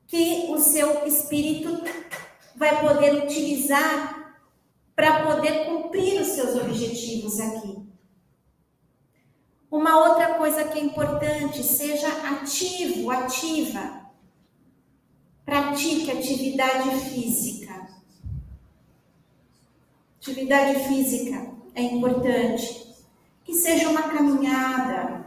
que 0.07 0.47
o 0.49 0.59
seu 0.59 1.07
espírito 1.07 1.81
vai 2.57 2.81
poder 2.81 3.23
utilizar 3.23 4.43
para 4.93 5.23
poder 5.23 5.67
cumprir 5.67 6.19
os 6.19 6.27
seus 6.27 6.53
objetivos 6.57 7.39
aqui. 7.39 7.77
Uma 9.71 10.05
outra 10.09 10.33
coisa 10.33 10.65
que 10.65 10.79
é 10.79 10.83
importante, 10.83 11.63
seja 11.63 12.09
ativo, 12.09 13.09
ativa. 13.09 14.06
Pratique 15.57 16.11
atividade 16.11 16.99
física. 17.09 17.87
Atividade 20.21 20.87
física 20.87 21.47
é 21.73 21.81
importante. 21.81 22.93
Que 23.43 23.55
seja 23.55 23.89
uma 23.89 24.03
caminhada, 24.03 25.25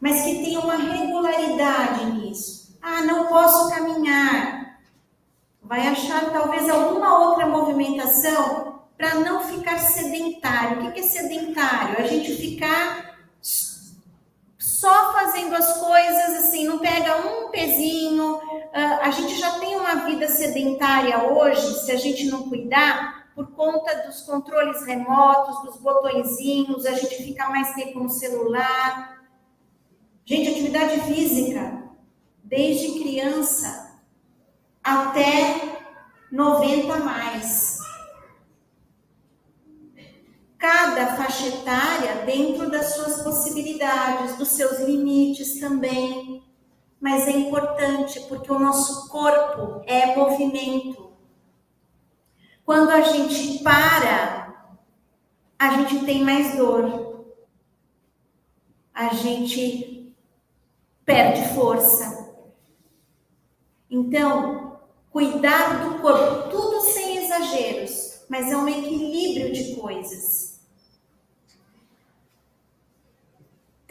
mas 0.00 0.22
que 0.22 0.44
tenha 0.44 0.60
uma 0.60 0.76
regularidade 0.76 2.04
nisso. 2.12 2.78
Ah, 2.80 3.02
não 3.02 3.26
posso 3.26 3.68
caminhar. 3.74 4.78
Vai 5.60 5.88
achar 5.88 6.30
talvez 6.30 6.68
alguma 6.70 7.30
outra 7.30 7.44
movimentação 7.44 8.84
para 8.96 9.16
não 9.16 9.40
ficar 9.40 9.78
sedentário. 9.78 10.86
O 10.86 10.92
que 10.92 11.00
é 11.00 11.02
sedentário? 11.02 11.98
A 11.98 12.06
gente 12.06 12.32
ficar 12.36 13.11
só 14.82 15.12
fazendo 15.12 15.54
as 15.54 15.78
coisas 15.78 16.44
assim, 16.44 16.66
não 16.66 16.80
pega 16.80 17.24
um 17.24 17.50
pezinho. 17.52 18.34
Uh, 18.34 19.00
a 19.00 19.12
gente 19.12 19.38
já 19.38 19.60
tem 19.60 19.76
uma 19.76 20.06
vida 20.06 20.26
sedentária 20.26 21.22
hoje, 21.22 21.84
se 21.84 21.92
a 21.92 21.96
gente 21.96 22.26
não 22.26 22.48
cuidar, 22.48 23.30
por 23.32 23.52
conta 23.52 23.94
dos 24.04 24.22
controles 24.22 24.84
remotos, 24.84 25.62
dos 25.62 25.76
botõezinhos, 25.76 26.84
a 26.84 26.94
gente 26.94 27.14
fica 27.22 27.48
mais 27.48 27.72
tempo 27.74 28.00
no 28.00 28.08
celular. 28.08 29.22
Gente, 30.24 30.50
atividade 30.50 31.00
física, 31.02 31.84
desde 32.42 32.98
criança 32.98 34.00
até 34.82 35.78
90 36.32 36.96
mais 36.96 37.71
cada 40.62 41.16
faixa 41.16 41.48
etária 41.48 42.24
dentro 42.24 42.70
das 42.70 42.94
suas 42.94 43.20
possibilidades, 43.20 44.36
dos 44.36 44.50
seus 44.50 44.78
limites 44.78 45.58
também. 45.58 46.40
Mas 47.00 47.26
é 47.26 47.32
importante 47.32 48.20
porque 48.28 48.52
o 48.52 48.60
nosso 48.60 49.08
corpo 49.08 49.82
é 49.86 50.14
movimento. 50.14 51.14
Quando 52.64 52.90
a 52.90 53.00
gente 53.00 53.58
para, 53.64 54.76
a 55.58 55.70
gente 55.78 56.04
tem 56.04 56.22
mais 56.22 56.56
dor. 56.56 57.26
A 58.94 59.08
gente 59.14 60.14
perde 61.04 61.56
força. 61.56 62.36
Então, 63.90 64.78
cuidar 65.10 65.88
do 65.88 65.98
corpo, 66.00 66.50
tudo 66.50 66.82
sem 66.82 67.16
exageros, 67.16 68.24
mas 68.28 68.52
é 68.52 68.56
um 68.56 68.68
equilíbrio 68.68 69.52
de 69.52 69.74
coisas. 69.74 70.51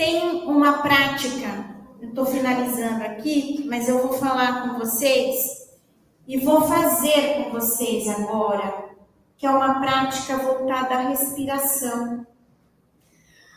Tem 0.01 0.47
uma 0.47 0.79
prática, 0.79 1.75
eu 2.01 2.09
estou 2.09 2.25
finalizando 2.25 3.03
aqui, 3.03 3.63
mas 3.69 3.87
eu 3.87 3.99
vou 3.99 4.17
falar 4.17 4.63
com 4.63 4.79
vocês 4.79 5.69
e 6.27 6.39
vou 6.39 6.63
fazer 6.63 7.35
com 7.35 7.51
vocês 7.51 8.07
agora, 8.07 8.89
que 9.37 9.45
é 9.45 9.49
uma 9.51 9.79
prática 9.79 10.37
voltada 10.37 10.95
à 10.95 11.01
respiração. 11.09 12.25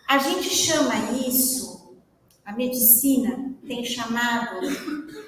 A 0.06 0.18
gente 0.18 0.50
chama 0.50 0.94
isso, 1.26 1.96
a 2.44 2.52
medicina 2.52 3.50
tem 3.66 3.82
chamado 3.82 4.60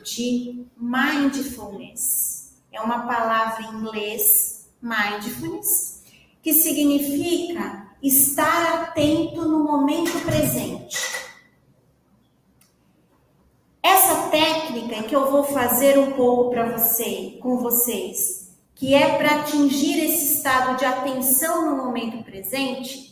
de 0.05 0.67
mindfulness. 0.77 2.59
É 2.71 2.79
uma 2.79 3.07
palavra 3.07 3.63
em 3.63 3.75
inglês, 3.77 4.69
mindfulness, 4.83 6.03
que 6.43 6.53
significa 6.53 7.87
estar 8.03 8.83
atento 8.83 9.45
no 9.45 9.65
momento 9.65 10.13
presente. 10.25 10.99
Essa 13.83 14.29
técnica 14.87 15.09
que 15.09 15.17
eu 15.17 15.31
vou 15.31 15.45
fazer 15.45 15.99
um 15.99 16.13
pouco 16.13 16.51
para 16.51 16.77
você, 16.77 17.39
com 17.43 17.59
vocês, 17.59 18.57
que 18.75 18.95
é 18.95 19.17
para 19.17 19.41
atingir 19.41 20.05
esse 20.05 20.35
estado 20.35 20.77
de 20.79 20.85
atenção 20.85 21.71
no 21.71 21.85
momento 21.85 22.25
presente, 22.25 23.07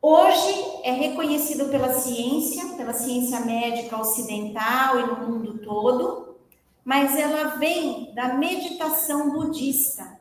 Hoje 0.00 0.80
é 0.84 0.92
reconhecido 0.92 1.68
pela 1.70 1.92
ciência, 1.92 2.64
pela 2.76 2.92
ciência 2.92 3.40
médica 3.40 4.00
ocidental 4.00 5.00
e 5.00 5.06
no 5.06 5.28
mundo 5.28 5.58
todo, 5.58 6.36
mas 6.84 7.16
ela 7.16 7.56
vem 7.56 8.14
da 8.14 8.34
meditação 8.34 9.30
budista. 9.30 10.18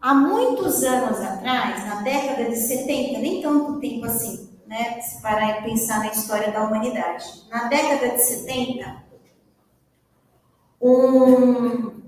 Há 0.00 0.12
muitos 0.12 0.82
anos 0.82 1.20
atrás, 1.20 1.86
na 1.86 2.02
década 2.02 2.50
de 2.50 2.56
70, 2.56 3.20
nem 3.20 3.40
tanto 3.40 3.78
tempo 3.78 4.04
assim, 4.04 4.50
né, 4.74 5.00
se 5.00 5.22
parar 5.22 5.60
e 5.60 5.62
pensar 5.62 6.00
na 6.00 6.08
história 6.08 6.50
da 6.50 6.64
humanidade. 6.64 7.44
Na 7.48 7.68
década 7.68 8.16
de 8.16 8.24
70, 8.24 9.04
um, 10.82 12.02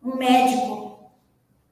um 0.00 0.16
médico 0.16 1.10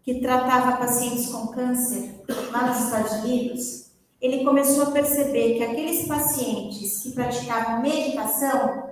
que 0.02 0.20
tratava 0.20 0.76
pacientes 0.76 1.28
com 1.28 1.46
câncer 1.48 2.24
lá 2.50 2.66
nos 2.66 2.84
Estados 2.84 3.12
Unidos, 3.22 3.92
ele 4.20 4.44
começou 4.44 4.88
a 4.88 4.90
perceber 4.90 5.54
que 5.54 5.62
aqueles 5.62 6.08
pacientes 6.08 7.00
que 7.00 7.12
praticavam 7.12 7.80
meditação 7.80 8.88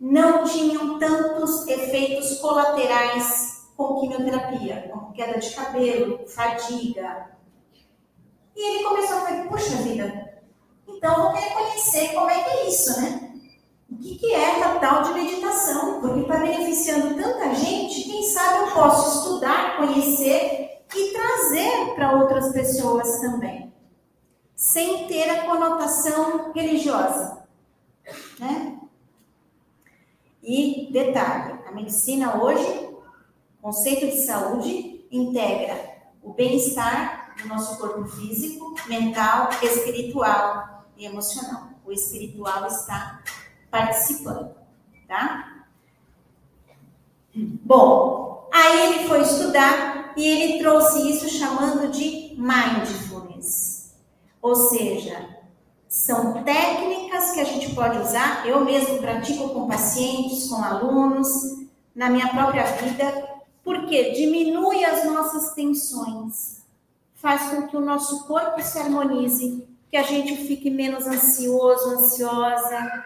não 0.00 0.44
tinham 0.44 0.98
tantos 0.98 1.68
efeitos 1.68 2.38
colaterais 2.40 3.68
com 3.76 4.00
quimioterapia, 4.00 4.88
como 4.90 5.12
queda 5.12 5.38
de 5.38 5.54
cabelo, 5.54 6.26
fadiga. 6.26 7.36
E 8.54 8.76
ele 8.76 8.84
começou 8.84 9.18
a 9.18 9.20
falar, 9.20 9.48
puxa 9.48 9.76
vida, 9.82 10.35
então 10.88 11.22
vou 11.22 11.32
querer 11.32 11.52
conhecer 11.52 12.14
como 12.14 12.30
é 12.30 12.42
que 12.42 12.50
é 12.50 12.68
isso, 12.68 13.00
né? 13.00 13.32
O 13.90 13.96
que, 13.98 14.18
que 14.18 14.32
é 14.32 14.58
essa 14.58 14.78
tal 14.80 15.02
de 15.04 15.14
meditação? 15.14 16.00
Porque 16.00 16.20
está 16.20 16.36
beneficiando 16.38 17.14
tanta 17.14 17.54
gente, 17.54 18.02
quem 18.02 18.22
sabe 18.24 18.68
eu 18.68 18.74
posso 18.74 19.18
estudar, 19.18 19.76
conhecer 19.76 20.82
e 20.94 21.12
trazer 21.12 21.94
para 21.94 22.16
outras 22.16 22.52
pessoas 22.52 23.20
também, 23.20 23.72
sem 24.54 25.06
ter 25.06 25.30
a 25.30 25.44
conotação 25.44 26.52
religiosa, 26.52 27.46
né? 28.38 28.78
E 30.42 30.88
detalhe, 30.92 31.58
a 31.66 31.72
medicina 31.72 32.42
hoje, 32.42 32.88
conceito 33.60 34.06
de 34.06 34.24
saúde, 34.24 35.06
integra 35.10 35.96
o 36.22 36.32
bem-estar 36.32 37.34
do 37.40 37.48
nosso 37.48 37.78
corpo 37.78 38.04
físico, 38.06 38.74
mental, 38.88 39.50
espiritual 39.62 40.75
e 40.96 41.06
emocional. 41.06 41.70
O 41.84 41.92
espiritual 41.92 42.66
está 42.66 43.22
participando, 43.70 44.54
tá? 45.06 45.64
Bom, 47.34 48.48
aí 48.52 48.94
ele 48.94 49.08
foi 49.08 49.20
estudar 49.20 50.12
e 50.16 50.26
ele 50.26 50.58
trouxe 50.58 51.10
isso 51.10 51.28
chamando 51.28 51.90
de 51.90 52.34
mindfulness. 52.38 53.94
Ou 54.40 54.56
seja, 54.56 55.36
são 55.88 56.44
técnicas 56.44 57.32
que 57.32 57.40
a 57.40 57.44
gente 57.44 57.74
pode 57.74 57.98
usar, 57.98 58.46
eu 58.46 58.64
mesmo 58.64 58.98
pratico 58.98 59.50
com 59.50 59.66
pacientes, 59.66 60.48
com 60.48 60.62
alunos, 60.62 61.66
na 61.94 62.10
minha 62.10 62.28
própria 62.28 62.64
vida, 62.64 63.36
porque 63.64 64.12
diminui 64.12 64.84
as 64.84 65.04
nossas 65.04 65.54
tensões, 65.54 66.62
faz 67.14 67.50
com 67.50 67.66
que 67.66 67.76
o 67.76 67.80
nosso 67.80 68.26
corpo 68.26 68.62
se 68.62 68.78
harmonize, 68.78 69.66
que 69.90 69.96
a 69.96 70.02
gente 70.02 70.36
fique 70.46 70.70
menos 70.70 71.06
ansioso, 71.06 71.90
ansiosa, 71.90 73.04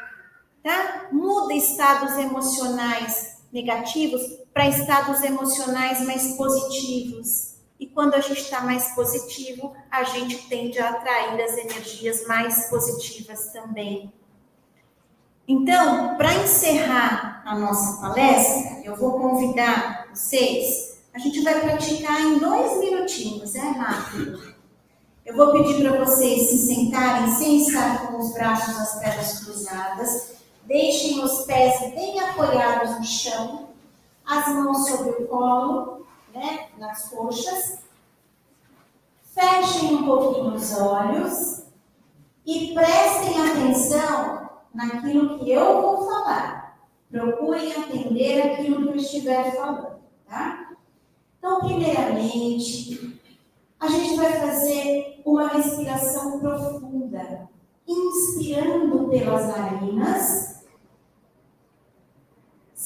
tá? 0.63 1.09
Muda 1.13 1.55
estados 1.55 2.17
emocionais 2.19 3.41
negativos 3.53 4.21
para 4.53 4.69
estados 4.69 5.23
emocionais 5.23 6.01
mais 6.07 6.37
positivos. 6.37 7.55
E 7.79 7.87
quando 7.87 8.15
a 8.15 8.21
gente 8.21 8.41
está 8.41 8.61
mais 8.61 8.95
positivo, 8.95 9.75
a 9.91 10.05
gente 10.05 10.49
tende 10.49 10.79
a 10.79 10.91
atrair 10.91 11.41
as 11.41 11.57
energias 11.57 12.27
mais 12.27 12.69
positivas 12.69 13.53
também. 13.53 14.13
Então, 15.49 16.17
para 16.17 16.35
encerrar 16.35 17.43
a 17.45 17.59
nossa 17.59 18.01
palestra, 18.01 18.83
eu 18.85 18.95
vou 18.97 19.19
convidar 19.19 20.09
vocês. 20.13 21.01
A 21.13 21.19
gente 21.19 21.41
vai 21.43 21.59
praticar 21.61 22.21
em 22.21 22.39
dois 22.39 22.79
minutinhos, 22.79 23.55
é 23.55 23.61
rápido. 23.61 24.50
Eu 25.25 25.37
vou 25.37 25.53
pedir 25.53 25.83
para 25.83 26.05
vocês 26.05 26.49
se 26.49 26.59
sentarem 26.59 27.31
sem 27.35 27.63
estar 27.63 28.07
com 28.07 28.19
os 28.19 28.33
braços 28.33 28.77
nas 28.77 28.99
pernas 29.01 29.45
cruzadas 29.45 30.41
Deixem 30.71 31.25
os 31.25 31.47
pés 31.47 31.81
bem 31.97 32.21
apoiados 32.21 32.97
no 32.97 33.05
chão, 33.05 33.71
as 34.25 34.47
mãos 34.55 34.89
sobre 34.89 35.11
o 35.11 35.27
colo, 35.27 36.07
né, 36.33 36.69
nas 36.79 37.09
coxas. 37.09 37.81
Fechem 39.35 39.97
um 39.97 40.05
pouquinho 40.05 40.55
os 40.55 40.79
olhos 40.79 41.65
e 42.47 42.73
prestem 42.73 43.51
atenção 43.51 44.49
naquilo 44.73 45.41
que 45.41 45.51
eu 45.51 45.83
vou 45.83 46.05
falar. 46.09 46.79
Procurem 47.11 47.73
atender 47.73 48.41
aquilo 48.41 48.83
que 48.83 48.89
eu 48.91 48.97
estiver 48.97 49.57
falando, 49.57 49.97
tá? 50.29 50.71
Então, 51.37 51.59
primeiramente, 51.63 53.21
a 53.81 53.89
gente 53.89 54.15
vai 54.15 54.33
fazer 54.39 55.10
uma 55.25 55.49
respiração 55.49 56.41
profunda, 56.41 57.49
inspirando 57.87 59.09
pelas 59.09 59.49
narinas 59.49 60.51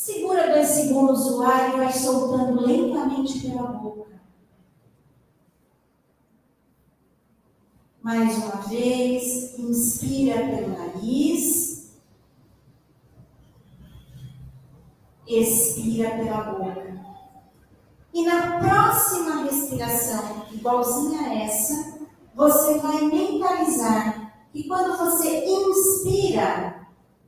Segura 0.04 0.52
dois 0.52 0.68
segundos 0.68 1.24
o 1.30 1.42
ar 1.42 1.72
e 1.72 1.76
vai 1.78 1.90
soltando 1.90 2.60
lentamente 2.60 3.40
pela 3.40 3.62
boca. 3.62 4.20
Mais 8.02 8.36
uma 8.36 8.56
vez, 8.68 9.58
inspira 9.58 10.34
pelo 10.34 10.76
nariz. 10.76 11.94
Expira 15.26 16.10
pela 16.10 16.42
boca. 16.52 17.00
E 18.12 18.26
na 18.26 18.58
próxima 18.58 19.44
respiração, 19.44 20.46
igualzinha 20.52 21.20
a 21.20 21.34
essa, 21.34 21.93
você 22.34 22.78
vai 22.78 23.02
mentalizar 23.02 24.46
que 24.52 24.66
quando 24.68 24.96
você 24.98 25.44
inspira, 25.44 26.86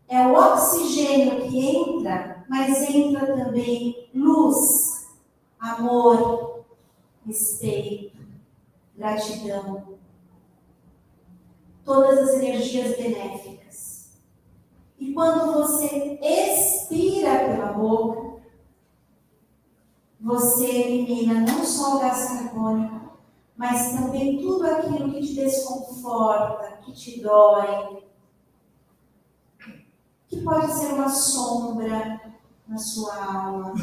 é 0.08 0.26
o 0.26 0.34
oxigênio 0.34 1.48
que 1.48 1.58
entra 1.58 2.36
mas 2.48 2.82
entra 2.88 3.26
também 3.26 4.08
luz, 4.14 5.08
amor, 5.58 6.64
respeito, 7.24 8.16
gratidão, 8.96 9.98
todas 11.84 12.18
as 12.18 12.34
energias 12.34 12.96
benéficas. 12.96 14.16
E 14.98 15.12
quando 15.12 15.52
você 15.52 16.18
expira 16.22 17.38
pela 17.40 17.72
boca, 17.72 18.42
você 20.20 20.64
elimina 20.64 21.40
não 21.40 21.64
só 21.64 21.96
o 21.96 22.00
gás 22.00 22.28
carbônico, 22.28 22.95
mas 23.56 23.92
também 23.92 24.38
tudo 24.38 24.66
aquilo 24.66 25.12
que 25.12 25.20
te 25.20 25.34
desconforta, 25.34 26.78
que 26.84 26.92
te 26.92 27.20
dói, 27.22 28.02
que 30.28 30.42
pode 30.42 30.72
ser 30.72 30.92
uma 30.92 31.08
sombra, 31.08 32.20
na 32.66 32.78
sua 32.78 33.14
alma. 33.24 33.74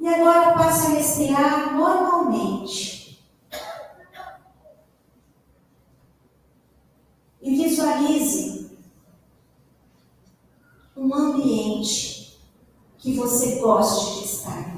E 0.00 0.06
agora 0.06 0.52
passe 0.54 0.86
a 0.86 0.90
respirar 0.90 1.74
normalmente. 1.74 3.24
E 7.40 7.56
visualize 7.56 8.78
um 10.96 11.14
ambiente 11.14 12.38
que 12.98 13.16
você 13.16 13.60
goste 13.60 14.20
de 14.20 14.24
estar. 14.26 14.73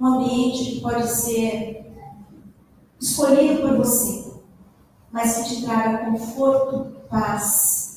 Um 0.00 0.06
ambiente 0.06 0.72
que 0.72 0.80
pode 0.80 1.06
ser 1.08 1.92
escolhido 2.98 3.60
por 3.60 3.76
você, 3.76 4.32
mas 5.12 5.36
que 5.36 5.56
te 5.56 5.64
traga 5.64 6.06
conforto, 6.06 6.96
paz 7.08 7.90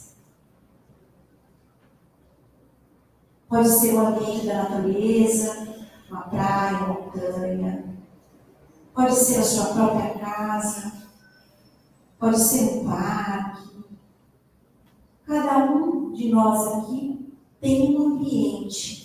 Pode 3.54 3.70
ser 3.70 3.94
o 3.94 4.08
ambiente 4.08 4.48
da 4.48 4.68
natureza, 4.68 5.76
uma 6.10 6.22
praia, 6.22 6.76
uma 6.76 6.88
montanha. 6.88 7.86
Pode 8.96 9.14
ser 9.14 9.42
a 9.42 9.44
sua 9.44 9.66
própria 9.76 10.18
casa. 10.18 10.92
Pode 12.18 12.40
ser 12.40 12.80
um 12.80 12.90
parque. 12.90 13.86
Cada 15.28 15.72
um 15.72 16.14
de 16.14 16.30
nós 16.30 16.80
aqui 16.80 17.32
tem 17.62 17.96
um 17.96 18.16
ambiente 18.16 19.03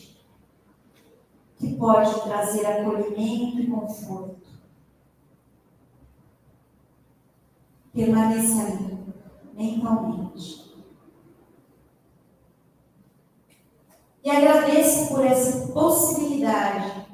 que 1.59 1.75
pode 1.75 2.23
trazer 2.23 2.65
acolhimento 2.67 3.61
e 3.61 3.67
conforto. 3.67 4.49
Permaneça 7.93 8.63
ali, 8.63 8.99
mentalmente. 9.55 10.69
E 14.23 14.31
agradeço 14.31 15.09
por 15.09 15.25
essa 15.25 15.69
possibilidade 15.73 17.07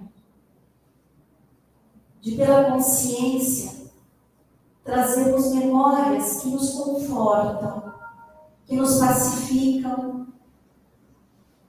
de 2.21 2.33
pela 2.37 2.71
consciência 2.71 3.85
trazermos 4.83 5.55
memórias 5.55 6.43
que 6.43 6.51
nos 6.51 6.71
confortam, 6.75 7.95
que 8.67 8.77
nos 8.77 8.99
pacificam, 8.99 10.24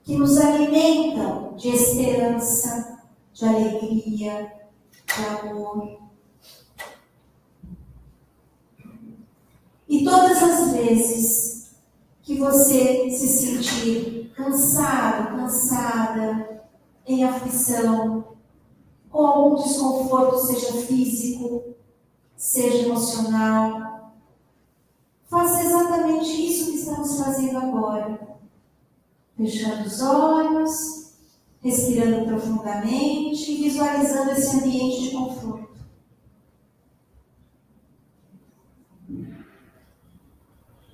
que 0.06 0.16
nos 0.16 0.38
alimentam 0.38 1.54
de 1.56 1.68
esperança, 1.68 3.02
de 3.34 3.44
alegria, 3.44 4.52
de 5.04 5.24
amor. 5.24 5.98
E 9.88 10.04
todas 10.04 10.40
as 10.40 10.70
vezes 10.70 11.74
que 12.22 12.38
você 12.38 13.10
se 13.10 13.26
sentir 13.26 14.32
cansado, 14.36 15.36
cansada, 15.36 16.62
em 17.04 17.24
aflição, 17.24 18.36
com 19.10 19.26
algum 19.26 19.56
desconforto, 19.56 20.38
seja 20.38 20.72
físico, 20.86 21.74
seja 22.36 22.86
emocional, 22.86 24.12
faça 25.28 25.64
exatamente 25.64 26.46
isso 26.46 26.70
que 26.70 26.78
estamos 26.78 27.18
fazendo 27.18 27.58
agora. 27.58 28.35
Fechando 29.36 29.86
os 29.86 30.00
olhos, 30.00 31.12
respirando 31.60 32.24
profundamente 32.26 33.52
e 33.52 33.64
visualizando 33.64 34.30
esse 34.30 34.56
ambiente 34.56 35.02
de 35.02 35.10
conforto. 35.10 35.76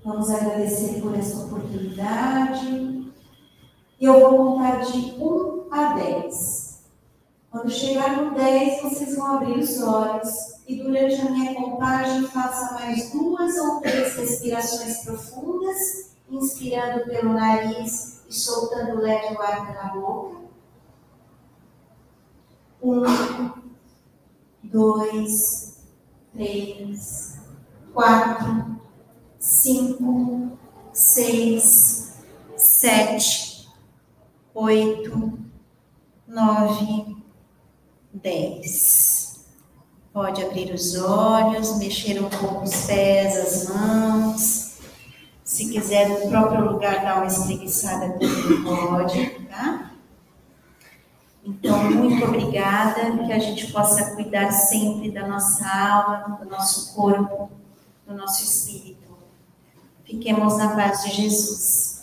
Vamos 0.04 0.28
agradecer 0.30 1.00
por 1.00 1.14
essa 1.14 1.44
oportunidade. 1.44 3.12
Eu 4.00 4.18
vou 4.18 4.36
contar 4.36 4.80
de 4.80 4.98
1 4.98 5.68
a 5.70 5.92
10. 5.92 6.82
Quando 7.48 7.70
chegar 7.70 8.20
no 8.20 8.34
10, 8.34 8.82
vocês 8.82 9.14
vão 9.14 9.36
abrir 9.36 9.58
os 9.60 9.80
olhos 9.80 10.30
e 10.66 10.82
durante 10.82 11.20
a 11.20 11.30
minha 11.30 11.54
contagem 11.54 12.24
faça 12.24 12.74
mais 12.74 13.12
duas 13.12 13.56
ou 13.58 13.80
três 13.80 14.16
respirações 14.16 15.04
profundas, 15.04 16.16
inspirando 16.28 17.04
pelo 17.04 17.34
nariz 17.34 18.21
e 18.32 18.34
soltando 18.34 19.02
o 19.02 19.06
ar 19.06 19.66
pela 19.66 19.88
boca. 19.94 20.42
Um, 22.82 23.52
dois, 24.64 25.84
três, 26.32 27.38
quatro, 27.92 28.80
cinco, 29.38 30.58
seis, 30.94 32.16
sete, 32.56 33.68
oito, 34.54 35.38
nove, 36.26 37.14
dez. 38.14 39.44
Pode 40.10 40.42
abrir 40.42 40.72
os 40.74 40.96
olhos, 40.96 41.78
mexer 41.78 42.22
um 42.22 42.30
pouco 42.30 42.64
os 42.64 42.86
pés, 42.86 43.36
as 43.36 43.68
mãos. 43.68 44.61
Se 45.52 45.68
quiser 45.68 46.08
no 46.08 46.30
próprio 46.30 46.64
lugar 46.64 47.04
dar 47.04 47.18
uma 47.18 47.26
espreguiçada 47.26 48.08
também 48.12 48.64
pode, 48.64 49.30
tá? 49.50 49.90
Então, 51.44 51.90
muito 51.90 52.24
obrigada, 52.24 53.18
que 53.18 53.30
a 53.30 53.38
gente 53.38 53.70
possa 53.70 54.14
cuidar 54.14 54.50
sempre 54.50 55.10
da 55.10 55.28
nossa 55.28 55.68
alma, 55.68 56.38
do 56.42 56.48
nosso 56.48 56.94
corpo, 56.94 57.50
do 58.06 58.14
nosso 58.14 58.42
espírito. 58.42 59.14
Fiquemos 60.06 60.56
na 60.56 60.74
paz 60.74 61.02
de 61.02 61.10
Jesus. 61.10 62.02